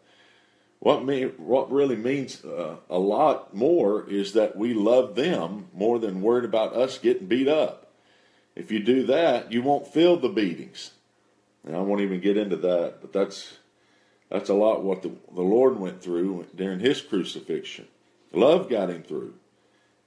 What 0.79 1.05
mean 1.05 1.29
what 1.37 1.71
really 1.71 1.95
means 1.95 2.43
uh, 2.43 2.77
a 2.89 2.97
lot 2.97 3.53
more 3.53 4.09
is 4.09 4.33
that 4.33 4.57
we 4.57 4.73
love 4.73 5.13
them 5.13 5.67
more 5.71 5.99
than 5.99 6.23
worried 6.23 6.45
about 6.45 6.73
us 6.73 6.97
getting 6.97 7.27
beat 7.27 7.47
up. 7.47 7.91
If 8.55 8.71
you 8.71 8.79
do 8.79 9.05
that, 9.05 9.51
you 9.51 9.61
won't 9.61 9.85
feel 9.85 10.17
the 10.17 10.29
beatings. 10.29 10.93
And 11.63 11.75
I 11.75 11.79
won't 11.79 12.01
even 12.01 12.19
get 12.19 12.37
into 12.37 12.57
that, 12.57 12.97
but 13.01 13.13
that's 13.13 13.57
that's 14.29 14.49
a 14.49 14.53
lot 14.53 14.83
what 14.83 15.03
the, 15.03 15.11
the 15.33 15.41
Lord 15.41 15.79
went 15.79 16.01
through 16.01 16.47
during 16.55 16.79
his 16.79 17.01
crucifixion. 17.01 17.87
Love 18.31 18.69
got 18.69 18.89
him 18.89 19.03
through. 19.03 19.35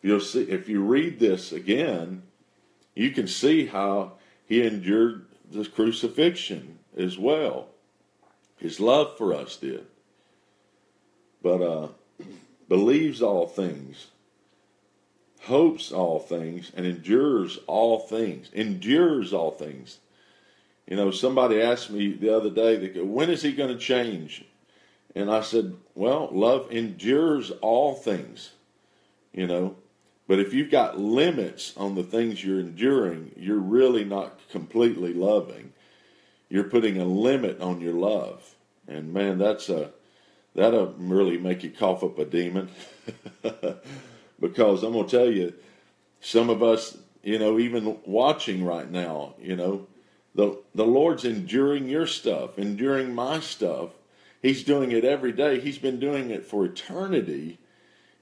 You'll 0.02 0.20
see 0.20 0.42
if 0.42 0.68
you 0.68 0.82
read 0.82 1.18
this 1.18 1.52
again, 1.52 2.22
you 2.94 3.10
can 3.10 3.26
see 3.26 3.66
how 3.66 4.12
he 4.46 4.66
endured 4.66 5.26
the 5.50 5.64
crucifixion 5.64 6.78
as 6.96 7.18
well. 7.18 7.68
His 8.56 8.80
love 8.80 9.16
for 9.16 9.34
us 9.34 9.56
did. 9.56 9.86
But 11.42 11.62
uh, 11.62 11.88
believes 12.68 13.22
all 13.22 13.46
things, 13.46 14.08
hopes 15.42 15.92
all 15.92 16.18
things, 16.18 16.72
and 16.74 16.86
endures 16.86 17.58
all 17.66 17.98
things. 17.98 18.50
Endures 18.52 19.32
all 19.32 19.50
things. 19.50 19.98
You 20.86 20.96
know, 20.96 21.10
somebody 21.10 21.60
asked 21.60 21.90
me 21.90 22.12
the 22.12 22.34
other 22.34 22.50
day, 22.50 22.76
they 22.76 22.88
go, 22.88 23.04
when 23.04 23.28
is 23.28 23.42
he 23.42 23.52
going 23.52 23.76
to 23.76 23.78
change? 23.78 24.44
And 25.14 25.30
I 25.30 25.40
said, 25.40 25.74
well, 25.94 26.28
love 26.30 26.70
endures 26.70 27.50
all 27.50 27.94
things, 27.94 28.52
you 29.32 29.46
know. 29.46 29.76
But 30.28 30.40
if 30.40 30.52
you've 30.52 30.70
got 30.70 30.98
limits 30.98 31.76
on 31.76 31.94
the 31.94 32.02
things 32.02 32.44
you're 32.44 32.60
enduring, 32.60 33.32
you're 33.36 33.58
really 33.58 34.04
not 34.04 34.38
completely 34.50 35.14
loving. 35.14 35.72
You're 36.48 36.64
putting 36.64 37.00
a 37.00 37.04
limit 37.04 37.60
on 37.60 37.80
your 37.80 37.94
love. 37.94 38.54
And 38.86 39.12
man, 39.12 39.38
that's 39.38 39.68
a 39.68 39.90
that'll 40.54 40.94
really 40.98 41.38
make 41.38 41.62
you 41.62 41.70
cough 41.70 42.02
up 42.02 42.18
a 42.18 42.24
demon. 42.24 42.70
because 44.40 44.82
I'm 44.82 44.92
gonna 44.92 45.08
tell 45.08 45.30
you, 45.30 45.54
some 46.20 46.50
of 46.50 46.62
us, 46.62 46.96
you 47.22 47.38
know, 47.38 47.58
even 47.58 47.98
watching 48.04 48.64
right 48.64 48.90
now, 48.90 49.34
you 49.40 49.56
know, 49.56 49.86
the, 50.36 50.58
the 50.74 50.86
Lord's 50.86 51.24
enduring 51.24 51.88
your 51.88 52.06
stuff, 52.06 52.58
enduring 52.58 53.14
my 53.14 53.40
stuff. 53.40 53.90
He's 54.42 54.62
doing 54.62 54.92
it 54.92 55.04
every 55.04 55.32
day. 55.32 55.58
He's 55.60 55.78
been 55.78 55.98
doing 55.98 56.30
it 56.30 56.44
for 56.44 56.66
eternity. 56.66 57.58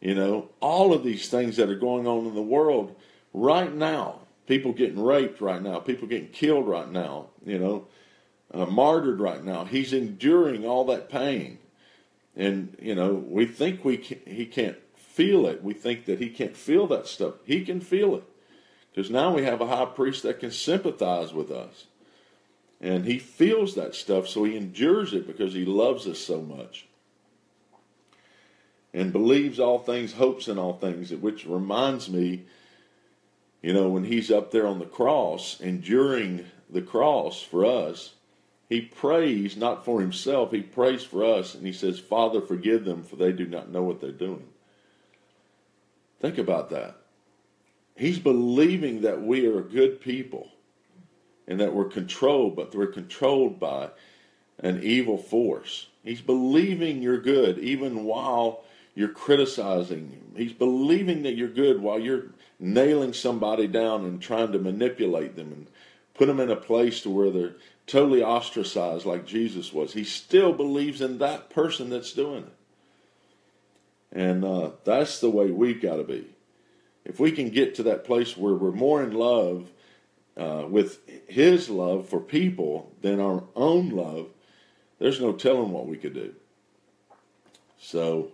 You 0.00 0.14
know, 0.14 0.50
all 0.61 0.94
of 0.94 1.03
these 1.03 1.29
things 1.29 1.57
that 1.57 1.68
are 1.68 1.74
going 1.74 2.07
on 2.07 2.27
in 2.27 2.35
the 2.35 2.42
world 2.42 2.94
right 3.33 3.74
now, 3.74 4.20
people 4.46 4.72
getting 4.72 5.03
raped 5.03 5.40
right 5.40 5.61
now, 5.61 5.81
people 5.81 6.07
getting 6.07 6.29
killed 6.29 6.68
right 6.68 6.88
now, 6.88 7.27
you 7.44 7.59
know, 7.59 7.88
uh, 8.53 8.66
martyred 8.66 9.18
right 9.18 9.42
now. 9.42 9.64
He's 9.64 9.92
enduring 9.92 10.64
all 10.64 10.85
that 10.87 11.09
pain. 11.09 11.59
And, 12.37 12.77
you 12.81 12.94
know, 12.94 13.14
we 13.14 13.44
think 13.44 13.85
we 13.85 13.96
can, 13.96 14.20
he 14.24 14.46
can't 14.46 14.77
feel 14.96 15.46
it. 15.46 15.64
We 15.64 15.74
think 15.74 16.05
that 16.05 16.20
he 16.20 16.29
can't 16.29 16.57
feel 16.57 16.87
that 16.88 17.09
stuff. 17.09 17.35
He 17.44 17.64
can 17.64 17.81
feel 17.81 18.14
it. 18.14 18.24
Because 18.94 19.11
now 19.11 19.35
we 19.35 19.42
have 19.42 19.61
a 19.61 19.66
high 19.66 19.87
priest 19.87 20.22
that 20.22 20.38
can 20.38 20.53
sympathize 20.53 21.33
with 21.33 21.50
us. 21.50 21.87
And 22.85 23.07
he 23.07 23.18
feels 23.18 23.75
that 23.77 23.94
stuff, 23.94 24.29
so 24.29 24.44
he 24.44 24.59
endures 24.59 25.14
it 25.14 25.27
because 25.27 25.55
he 25.55 25.64
loves 25.64 26.07
us 26.07 26.18
so 26.18 26.42
much. 26.42 26.87
and 28.94 29.12
believes 29.12 29.59
all 29.59 29.81
things, 29.81 30.12
hopes 30.12 30.47
in 30.47 30.57
all 30.57 30.75
things, 30.75 31.11
which 31.11 31.44
reminds 31.44 32.09
me, 32.09 32.44
you 33.61 33.73
know, 33.73 33.88
when 33.88 34.05
he's 34.05 34.31
up 34.31 34.53
there 34.53 34.68
on 34.68 34.79
the 34.79 34.87
cross, 34.87 35.61
enduring 35.61 36.47
the 36.70 36.81
cross 36.81 37.42
for 37.42 37.66
us, 37.66 38.14
he 38.68 38.81
prays 38.81 39.57
not 39.57 39.85
for 39.85 40.01
himself, 40.01 40.53
he 40.53 40.62
prays 40.62 41.03
for 41.03 41.25
us, 41.25 41.55
and 41.57 41.66
he 41.66 41.73
says, 41.73 41.99
Father, 41.99 42.40
forgive 42.40 42.85
them, 42.85 43.03
for 43.03 43.16
they 43.16 43.33
do 43.33 43.47
not 43.47 43.68
know 43.68 43.83
what 43.83 44.01
they're 44.01 44.12
doing. 44.12 44.47
Think 46.20 46.38
about 46.38 46.70
that. 46.70 46.97
He's 47.97 48.20
believing 48.20 49.01
that 49.03 49.23
we 49.23 49.47
are 49.47 49.61
good 49.61 50.01
people 50.01 50.51
and 51.46 51.61
that 51.61 51.74
we're 51.74 51.85
controlled, 51.85 52.57
but 52.57 52.74
we're 52.74 52.87
controlled 52.87 53.61
by 53.61 53.90
an 54.59 54.83
evil 54.83 55.18
force. 55.18 55.88
He's 56.02 56.20
believing 56.20 57.02
you're 57.02 57.20
good 57.20 57.59
even 57.59 58.04
while 58.04 58.64
you're 58.94 59.09
criticizing 59.09 60.11
him. 60.11 60.35
He's 60.37 60.52
believing 60.52 61.22
that 61.22 61.35
you're 61.35 61.48
good 61.48 61.80
while 61.80 61.98
you're 61.98 62.26
nailing 62.59 63.12
somebody 63.12 63.66
down 63.66 64.04
and 64.04 64.20
trying 64.20 64.52
to 64.52 64.59
manipulate 64.59 65.37
them 65.37 65.52
and 65.52 65.66
put 66.14 66.26
them 66.26 66.40
in 66.40 66.50
a 66.50 66.57
place 66.57 67.00
to 67.02 67.11
where 67.11 67.30
they're 67.30 67.57
totally 67.87 68.22
ostracized 68.22 69.04
like 69.04 69.26
Jesus 69.26 69.72
was. 69.72 69.92
He 69.92 70.04
still 70.04 70.52
believes 70.52 71.00
in 71.00 71.18
that 71.18 71.50
person 71.50 71.90
that's 71.90 72.12
doing 72.12 72.44
it. 72.44 72.52
And 74.12 74.44
uh, 74.44 74.70
that's 74.85 75.20
the 75.20 75.30
way 75.30 75.50
we've 75.50 75.83
got 75.83 75.96
to 75.96 76.04
be. 76.04 76.26
If 77.04 77.18
we 77.20 77.33
can 77.33 77.50
get 77.50 77.74
to 77.74 77.83
that 77.85 78.04
place 78.04 78.37
where 78.37 78.54
we're 78.54 78.70
more 78.70 79.02
in 79.02 79.12
love 79.12 79.70
uh, 80.37 80.64
with 80.68 81.01
His 81.29 81.68
love 81.70 82.09
for 82.09 82.20
people 82.20 82.92
than 83.03 83.20
our 83.20 83.44
own 83.55 83.90
love, 83.90 84.29
there's 84.99 85.20
no 85.20 85.33
telling 85.33 85.70
what 85.70 85.87
we 85.87 85.97
could 85.97 86.14
do. 86.14 86.35
So 87.79 88.33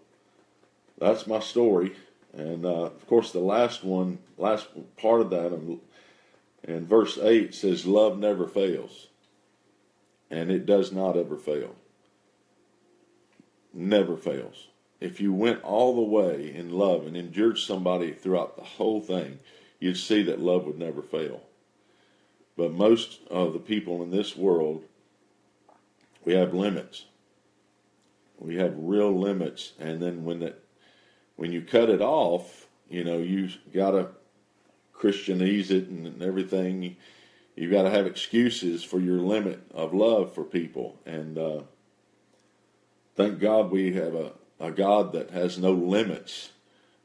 that's 0.99 1.27
my 1.27 1.41
story. 1.41 1.97
And 2.33 2.65
uh, 2.65 2.85
of 2.85 3.07
course, 3.07 3.33
the 3.33 3.41
last 3.41 3.83
one, 3.83 4.19
last 4.39 4.69
part 4.97 5.21
of 5.21 5.31
that, 5.31 5.53
in 6.63 6.87
verse 6.87 7.19
8 7.19 7.55
says, 7.55 7.87
Love 7.87 8.19
never 8.19 8.47
fails. 8.47 9.09
And 10.31 10.51
it 10.51 10.65
does 10.65 10.93
not 10.93 11.17
ever 11.17 11.37
fail. 11.37 11.75
Never 13.75 14.17
fails. 14.17 14.69
If 15.01 15.21
you 15.21 15.33
went 15.33 15.65
all 15.65 15.97
the 15.97 16.03
way 16.03 16.55
in 16.55 16.71
love 16.71 17.07
and 17.07 17.17
endured 17.17 17.59
somebody 17.59 18.13
throughout 18.13 18.57
the 18.57 18.63
whole 18.63 19.01
thing, 19.01 19.41
you'd 19.81 19.97
see 19.97 20.23
that 20.25 20.41
love 20.41 20.67
would 20.67 20.79
never 20.79 21.03
fail. 21.03 21.43
But 22.61 22.75
most 22.75 23.21
of 23.31 23.55
the 23.55 23.59
people 23.59 24.03
in 24.03 24.11
this 24.11 24.37
world, 24.37 24.85
we 26.27 26.35
have 26.35 26.53
limits. 26.53 27.07
We 28.39 28.57
have 28.57 28.75
real 28.77 29.19
limits, 29.19 29.73
and 29.81 30.03
then 30.03 30.25
when 30.27 30.41
that 30.41 30.63
when 31.37 31.53
you 31.53 31.63
cut 31.63 31.89
it 31.89 32.03
off, 32.03 32.67
you 32.91 33.03
know, 33.03 33.17
you 33.17 33.49
got 33.73 33.93
to 33.93 34.09
Christianize 34.93 35.71
it 35.71 35.89
and 35.89 36.23
everything. 36.23 36.97
You 37.57 37.71
got 37.71 37.85
to 37.85 37.91
have 37.91 38.05
excuses 38.07 38.85
for 38.85 39.01
your 39.01 39.21
limit 39.21 39.63
of 39.73 39.95
love 39.95 40.35
for 40.35 40.45
people. 40.45 40.99
And 41.07 41.39
uh, 41.39 41.63
thank 43.17 43.39
God 43.39 43.71
we 43.71 43.95
have 43.95 44.15
a, 44.15 44.33
a 44.61 44.71
God 44.71 45.15
that 45.15 45.31
has 45.31 45.57
no 45.57 45.73
limits 45.73 46.51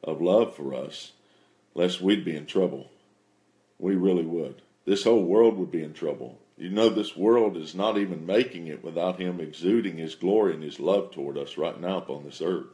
of 0.04 0.22
love 0.22 0.54
for 0.54 0.74
us, 0.74 1.14
lest 1.74 2.02
we'd 2.02 2.26
be 2.26 2.36
in 2.36 2.46
trouble. 2.46 2.92
We 3.80 3.96
really 3.96 4.26
would. 4.26 4.62
This 4.86 5.04
whole 5.04 5.24
world 5.24 5.58
would 5.58 5.72
be 5.72 5.84
in 5.84 5.94
trouble. 5.94 6.40
You 6.58 6.70
know, 6.70 6.90
this 6.90 7.16
world 7.16 7.58
is 7.58 7.76
not 7.76 7.98
even 7.98 8.26
making 8.26 8.68
it 8.68 8.84
without 8.84 9.20
Him 9.20 9.40
exuding 9.40 9.98
His 9.98 10.16
glory 10.16 10.54
and 10.54 10.64
His 10.64 10.80
love 10.80 11.12
toward 11.12 11.38
us 11.38 11.58
right 11.58 11.80
now 11.80 11.98
upon 11.98 12.24
this 12.24 12.42
earth 12.42 12.68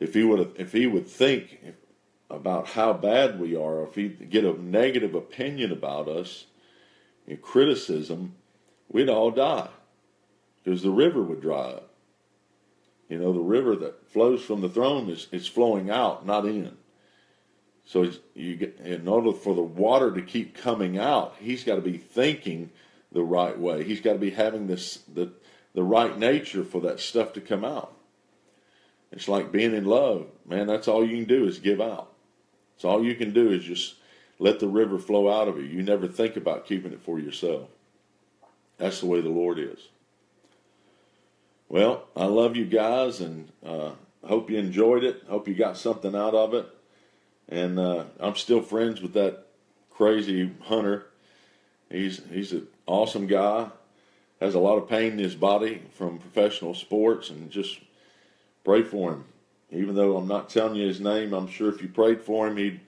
if 0.00 0.14
he 0.14 0.22
would 0.22 0.54
if 0.56 0.72
he 0.72 0.86
would 0.86 1.06
think 1.06 1.58
about 2.30 2.68
how 2.68 2.92
bad 2.92 3.40
we 3.40 3.56
are, 3.56 3.82
if 3.84 3.94
He'd 3.94 4.30
get 4.30 4.44
a 4.44 4.60
negative 4.62 5.14
opinion 5.14 5.72
about 5.72 6.08
us, 6.08 6.46
and 7.26 7.40
criticism, 7.40 8.34
we'd 8.90 9.08
all 9.08 9.30
die 9.30 9.68
because 10.62 10.82
the 10.82 10.90
river 10.90 11.22
would 11.22 11.40
dry 11.40 11.70
up. 11.70 11.90
You 13.08 13.18
know, 13.18 13.32
the 13.32 13.40
river 13.40 13.74
that 13.76 14.10
flows 14.10 14.42
from 14.42 14.60
the 14.60 14.68
throne 14.68 15.08
is, 15.08 15.28
is 15.32 15.46
flowing 15.46 15.90
out, 15.90 16.26
not 16.26 16.44
in. 16.44 16.76
So 17.88 18.10
you 18.34 18.56
get, 18.56 18.78
in 18.84 19.08
order 19.08 19.32
for 19.32 19.54
the 19.54 19.62
water 19.62 20.12
to 20.12 20.20
keep 20.20 20.54
coming 20.54 20.98
out, 20.98 21.36
he's 21.40 21.64
got 21.64 21.76
to 21.76 21.80
be 21.80 21.96
thinking 21.96 22.68
the 23.12 23.22
right 23.22 23.58
way. 23.58 23.82
He's 23.82 24.02
got 24.02 24.12
to 24.12 24.18
be 24.18 24.28
having 24.28 24.66
this 24.66 24.98
the 25.12 25.32
the 25.72 25.82
right 25.82 26.18
nature 26.18 26.64
for 26.64 26.82
that 26.82 27.00
stuff 27.00 27.32
to 27.32 27.40
come 27.40 27.64
out. 27.64 27.94
It's 29.10 29.26
like 29.26 29.50
being 29.50 29.74
in 29.74 29.86
love, 29.86 30.26
man. 30.46 30.66
That's 30.66 30.86
all 30.86 31.02
you 31.02 31.16
can 31.16 31.24
do 31.24 31.46
is 31.46 31.60
give 31.60 31.80
out. 31.80 32.12
It's 32.76 32.84
all 32.84 33.02
you 33.02 33.14
can 33.14 33.32
do 33.32 33.50
is 33.50 33.64
just 33.64 33.94
let 34.38 34.60
the 34.60 34.68
river 34.68 34.98
flow 34.98 35.30
out 35.30 35.48
of 35.48 35.56
you. 35.56 35.64
You 35.64 35.82
never 35.82 36.06
think 36.06 36.36
about 36.36 36.66
keeping 36.66 36.92
it 36.92 37.00
for 37.00 37.18
yourself. 37.18 37.70
That's 38.76 39.00
the 39.00 39.06
way 39.06 39.22
the 39.22 39.30
Lord 39.30 39.58
is. 39.58 39.88
Well, 41.70 42.04
I 42.14 42.26
love 42.26 42.54
you 42.54 42.66
guys, 42.66 43.22
and 43.22 43.50
uh, 43.64 43.92
hope 44.26 44.50
you 44.50 44.58
enjoyed 44.58 45.04
it. 45.04 45.22
Hope 45.26 45.48
you 45.48 45.54
got 45.54 45.78
something 45.78 46.14
out 46.14 46.34
of 46.34 46.52
it. 46.52 46.68
And 47.48 47.78
uh, 47.78 48.04
I'm 48.20 48.36
still 48.36 48.60
friends 48.62 49.00
with 49.00 49.14
that 49.14 49.46
crazy 49.90 50.50
hunter. 50.64 51.06
He's 51.90 52.20
he's 52.30 52.52
an 52.52 52.66
awesome 52.86 53.26
guy. 53.26 53.68
Has 54.40 54.54
a 54.54 54.60
lot 54.60 54.76
of 54.76 54.88
pain 54.88 55.12
in 55.12 55.18
his 55.18 55.34
body 55.34 55.82
from 55.94 56.18
professional 56.18 56.74
sports, 56.74 57.30
and 57.30 57.50
just 57.50 57.78
Pray 58.68 58.82
for 58.82 59.12
him. 59.12 59.24
Even 59.70 59.94
though 59.94 60.18
I'm 60.18 60.28
not 60.28 60.50
telling 60.50 60.76
you 60.76 60.86
his 60.86 61.00
name, 61.00 61.32
I'm 61.32 61.48
sure 61.48 61.70
if 61.70 61.80
you 61.80 61.88
prayed 61.88 62.20
for 62.20 62.46
him, 62.46 62.58
he'd, 62.58 62.80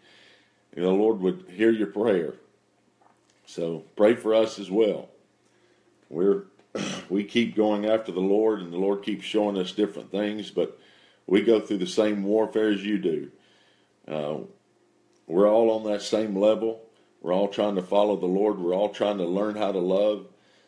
the 0.74 0.90
Lord 0.90 1.20
would 1.20 1.46
hear 1.48 1.70
your 1.70 1.86
prayer. 1.86 2.34
So 3.46 3.84
pray 3.96 4.14
for 4.14 4.34
us 4.34 4.58
as 4.58 4.70
well. 4.70 5.08
We're 6.10 6.44
we 7.08 7.24
keep 7.24 7.56
going 7.56 7.86
after 7.86 8.12
the 8.12 8.20
Lord, 8.20 8.60
and 8.60 8.70
the 8.70 8.76
Lord 8.76 9.02
keeps 9.02 9.24
showing 9.24 9.56
us 9.56 9.72
different 9.72 10.10
things, 10.10 10.50
but 10.50 10.78
we 11.26 11.40
go 11.40 11.60
through 11.60 11.78
the 11.78 11.86
same 11.86 12.24
warfare 12.24 12.68
as 12.68 12.84
you 12.84 12.98
do. 12.98 13.30
Uh, 14.10 14.38
we're 15.26 15.48
all 15.48 15.70
on 15.70 15.90
that 15.90 16.02
same 16.02 16.36
level. 16.36 16.82
We're 17.22 17.32
all 17.32 17.48
trying 17.48 17.76
to 17.76 17.82
follow 17.82 18.16
the 18.16 18.26
Lord. 18.26 18.58
We're 18.58 18.74
all 18.74 18.88
trying 18.88 19.18
to 19.18 19.24
learn 19.24 19.54
how 19.56 19.72
to 19.72 19.78
love. 19.78 20.26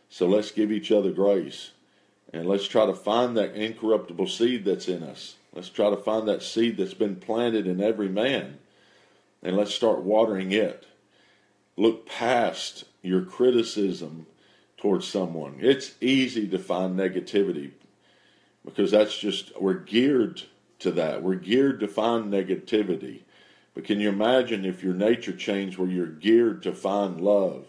So 0.09 0.29
let's 0.29 0.53
give 0.53 0.71
each 0.71 0.93
other 0.93 1.11
grace. 1.11 1.73
And 2.33 2.47
let's 2.47 2.69
try 2.69 2.87
to 2.87 2.95
find 2.95 3.37
that 3.37 3.55
incorruptible 3.55 4.29
seed 4.29 4.65
that's 4.65 4.89
in 4.89 5.03
us. 5.03 5.35
Let's 5.53 5.69
try 5.69 5.91
to 5.91 5.97
find 5.97 6.29
that 6.29 6.43
seed 6.43 6.77
that's 6.77 6.95
been 6.95 7.17
planted 7.17 7.67
in 7.67 7.81
every 7.81 8.09
man. 8.09 8.59
And 9.43 9.57
let's 9.57 9.75
start 9.75 10.03
watering 10.03 10.53
it. 10.53 10.87
Look 11.77 12.07
past 12.07 12.85
your 13.03 13.23
criticism 13.23 14.27
towards 14.77 15.09
someone. 15.09 15.57
It's 15.61 15.95
easy 16.01 16.47
to 16.49 16.59
find 16.59 16.99
negativity 16.99 17.73
because 18.65 18.93
that's 18.93 19.19
just, 19.19 19.61
we're 19.61 19.75
geared 19.75 20.43
to 20.79 20.91
that. 20.93 21.23
We're 21.23 21.35
geared 21.35 21.81
to 21.81 21.89
find 21.89 22.33
negativity. 22.33 23.23
But 23.75 23.85
can 23.85 24.01
you 24.01 24.11
imagine 24.11 24.65
if 24.65 24.83
your 24.83 24.95
nature 24.95 25.33
changed 25.33 25.79
where 25.79 25.89
you're 25.89 26.07
geared 26.07 26.63
to 26.65 26.75
find 26.75 27.21
love 27.21 27.67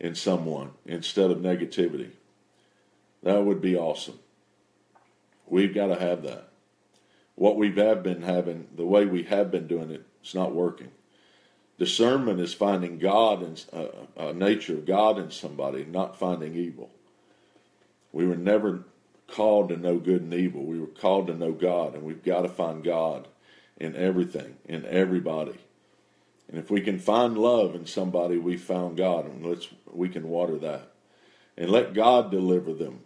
in 0.00 0.14
someone 0.14 0.72
instead 0.84 1.30
of 1.30 1.38
negativity? 1.38 2.10
That 3.22 3.44
would 3.44 3.60
be 3.60 3.76
awesome. 3.76 4.18
We've 5.46 5.74
got 5.74 5.86
to 5.88 6.00
have 6.00 6.22
that. 6.22 6.48
What 7.36 7.56
we 7.56 7.72
have 7.74 8.02
been 8.02 8.22
having, 8.22 8.68
the 8.74 8.86
way 8.86 9.04
we 9.04 9.24
have 9.24 9.50
been 9.50 9.66
doing 9.66 9.90
it, 9.90 10.04
it's 10.22 10.34
not 10.34 10.54
working. 10.54 10.90
Discernment 11.78 12.40
is 12.40 12.54
finding 12.54 12.98
God 12.98 13.42
and 13.42 13.64
uh, 13.72 13.86
a 14.16 14.32
nature 14.32 14.74
of 14.74 14.86
God 14.86 15.18
in 15.18 15.30
somebody, 15.30 15.84
not 15.84 16.18
finding 16.18 16.56
evil. 16.56 16.90
We 18.12 18.26
were 18.26 18.36
never 18.36 18.84
called 19.28 19.68
to 19.68 19.76
know 19.76 19.98
good 19.98 20.22
and 20.22 20.32
evil. 20.32 20.64
We 20.64 20.80
were 20.80 20.86
called 20.86 21.26
to 21.26 21.34
know 21.34 21.52
God, 21.52 21.94
and 21.94 22.02
we've 22.02 22.24
got 22.24 22.42
to 22.42 22.48
find 22.48 22.82
God 22.82 23.28
in 23.76 23.94
everything, 23.96 24.56
in 24.64 24.84
everybody. 24.86 25.58
And 26.48 26.58
if 26.58 26.70
we 26.70 26.80
can 26.80 26.98
find 26.98 27.36
love 27.36 27.74
in 27.74 27.86
somebody, 27.86 28.38
we 28.38 28.56
found 28.56 28.96
God, 28.96 29.26
and 29.26 29.44
let's 29.44 29.68
we 29.92 30.08
can 30.08 30.28
water 30.28 30.58
that, 30.58 30.92
and 31.56 31.70
let 31.70 31.94
God 31.94 32.30
deliver 32.30 32.72
them 32.72 33.00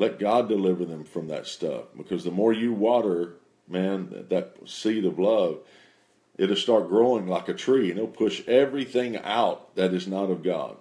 let 0.00 0.18
God 0.18 0.48
deliver 0.48 0.86
them 0.86 1.04
from 1.04 1.28
that 1.28 1.46
stuff. 1.46 1.84
Because 1.94 2.24
the 2.24 2.30
more 2.30 2.54
you 2.54 2.72
water, 2.72 3.34
man, 3.68 4.26
that 4.30 4.56
seed 4.64 5.04
of 5.04 5.18
love, 5.18 5.58
it'll 6.38 6.56
start 6.56 6.88
growing 6.88 7.26
like 7.26 7.50
a 7.50 7.54
tree 7.54 7.90
and 7.90 7.98
it'll 7.98 8.08
push 8.08 8.46
everything 8.48 9.18
out 9.18 9.74
that 9.76 9.92
is 9.92 10.06
not 10.06 10.30
of 10.30 10.42
God. 10.42 10.76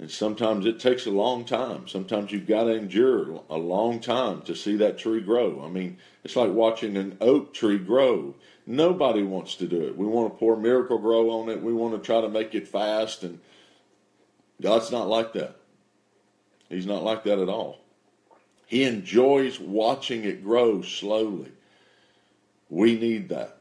And 0.00 0.10
sometimes 0.10 0.64
it 0.64 0.80
takes 0.80 1.04
a 1.04 1.10
long 1.10 1.44
time. 1.44 1.86
Sometimes 1.86 2.32
you've 2.32 2.46
got 2.46 2.64
to 2.64 2.70
endure 2.70 3.42
a 3.50 3.58
long 3.58 4.00
time 4.00 4.40
to 4.42 4.56
see 4.56 4.74
that 4.76 4.96
tree 4.96 5.20
grow. 5.20 5.62
I 5.62 5.68
mean, 5.68 5.98
it's 6.24 6.36
like 6.36 6.50
watching 6.52 6.96
an 6.96 7.18
oak 7.20 7.52
tree 7.52 7.76
grow. 7.76 8.34
Nobody 8.64 9.22
wants 9.22 9.56
to 9.56 9.66
do 9.66 9.82
it. 9.82 9.98
We 9.98 10.06
want 10.06 10.32
to 10.32 10.38
pour 10.38 10.56
Miracle-Gro 10.56 11.28
on 11.28 11.50
it. 11.50 11.62
We 11.62 11.74
want 11.74 11.92
to 11.92 12.06
try 12.06 12.22
to 12.22 12.30
make 12.30 12.54
it 12.54 12.66
fast. 12.66 13.22
And 13.24 13.40
God's 14.62 14.90
not 14.90 15.06
like 15.06 15.34
that. 15.34 15.56
He's 16.70 16.86
not 16.86 17.02
like 17.02 17.24
that 17.24 17.38
at 17.38 17.50
all. 17.50 17.80
He 18.64 18.84
enjoys 18.84 19.60
watching 19.60 20.24
it 20.24 20.42
grow 20.42 20.80
slowly. 20.80 21.52
We 22.70 22.98
need 22.98 23.28
that. 23.28 23.58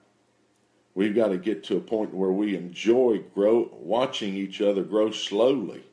We've 0.95 1.15
got 1.15 1.29
to 1.29 1.37
get 1.37 1.65
to 1.65 1.75
a 1.75 1.81
point 1.81 2.13
where 2.13 2.31
we 2.31 2.55
enjoy 2.55 3.25
grow 3.35 3.69
watching 3.73 4.35
each 4.35 4.61
other 4.61 4.83
grow 4.83 5.11
slowly. 5.11 5.83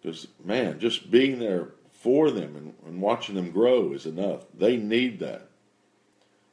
Because 0.00 0.28
man, 0.44 0.78
just 0.78 1.10
being 1.10 1.38
there 1.38 1.68
for 1.90 2.30
them 2.30 2.56
and, 2.56 2.74
and 2.86 3.02
watching 3.02 3.34
them 3.34 3.50
grow 3.50 3.92
is 3.92 4.06
enough. 4.06 4.44
They 4.56 4.76
need 4.76 5.20
that. 5.20 5.48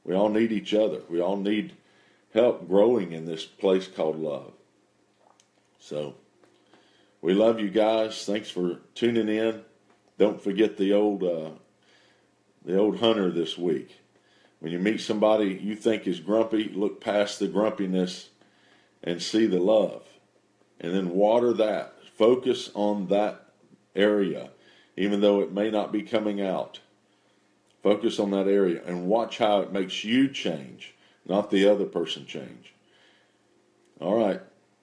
We 0.04 0.14
all 0.14 0.30
need 0.30 0.52
each 0.52 0.74
other. 0.74 1.02
We 1.10 1.22
all 1.22 1.38
need 1.38 1.74
help 2.34 2.68
growing 2.68 3.12
in 3.12 3.26
this 3.26 3.46
place 3.46 3.88
called 3.88 4.20
love. 4.20 4.54
So 5.80 6.16
we 7.22 7.34
love 7.34 7.60
you 7.60 7.70
guys. 7.70 8.26
Thanks 8.26 8.50
for 8.50 8.80
tuning 8.94 9.30
in. 9.30 9.62
Don't 10.18 10.42
forget 10.42 10.78
the 10.78 10.94
old 10.94 11.24
uh, 11.24 11.52
the 12.66 12.78
old 12.78 13.00
hunter 13.00 13.32
this 13.32 13.58
week. 13.58 13.98
When 14.60 14.72
you 14.72 14.80
meet 14.80 15.00
somebody 15.00 15.60
you 15.62 15.76
think 15.76 16.08
is 16.08 16.20
grumpy, 16.20 16.70
look 16.70 17.00
past 17.00 17.40
the 17.40 17.48
grumpiness 17.48 18.30
and 19.04 19.22
see 19.22 19.46
the 19.46 19.60
love. 19.60 20.04
And 20.80 20.94
then 20.94 21.12
water 21.12 21.54
that. 21.54 21.97
Focus 22.18 22.72
on 22.74 23.08
that 23.08 23.46
area, 23.96 24.50
even 24.96 25.22
though 25.22 25.42
it 25.42 25.52
may 25.52 25.70
not 25.70 25.92
be 25.92 26.02
coming 26.02 26.42
out. 26.42 26.80
Focus 27.84 28.20
on 28.20 28.32
that 28.32 28.48
area 28.48 28.82
and 28.86 29.08
watch 29.08 29.38
how 29.38 29.62
it 29.62 29.72
makes 29.72 30.04
you 30.04 30.28
change, 30.28 30.96
not 31.28 31.52
the 31.52 31.70
other 31.70 31.86
person 31.86 32.26
change. 32.26 32.74
All 34.02 34.16
right. 34.16 34.42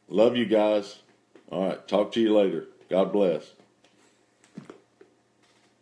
Love 0.08 0.36
you 0.36 0.46
guys. 0.46 1.00
All 1.50 1.68
right. 1.68 1.88
Talk 1.88 2.12
to 2.12 2.20
you 2.20 2.34
later. 2.34 2.66
God 2.88 3.12
bless. 3.12 3.52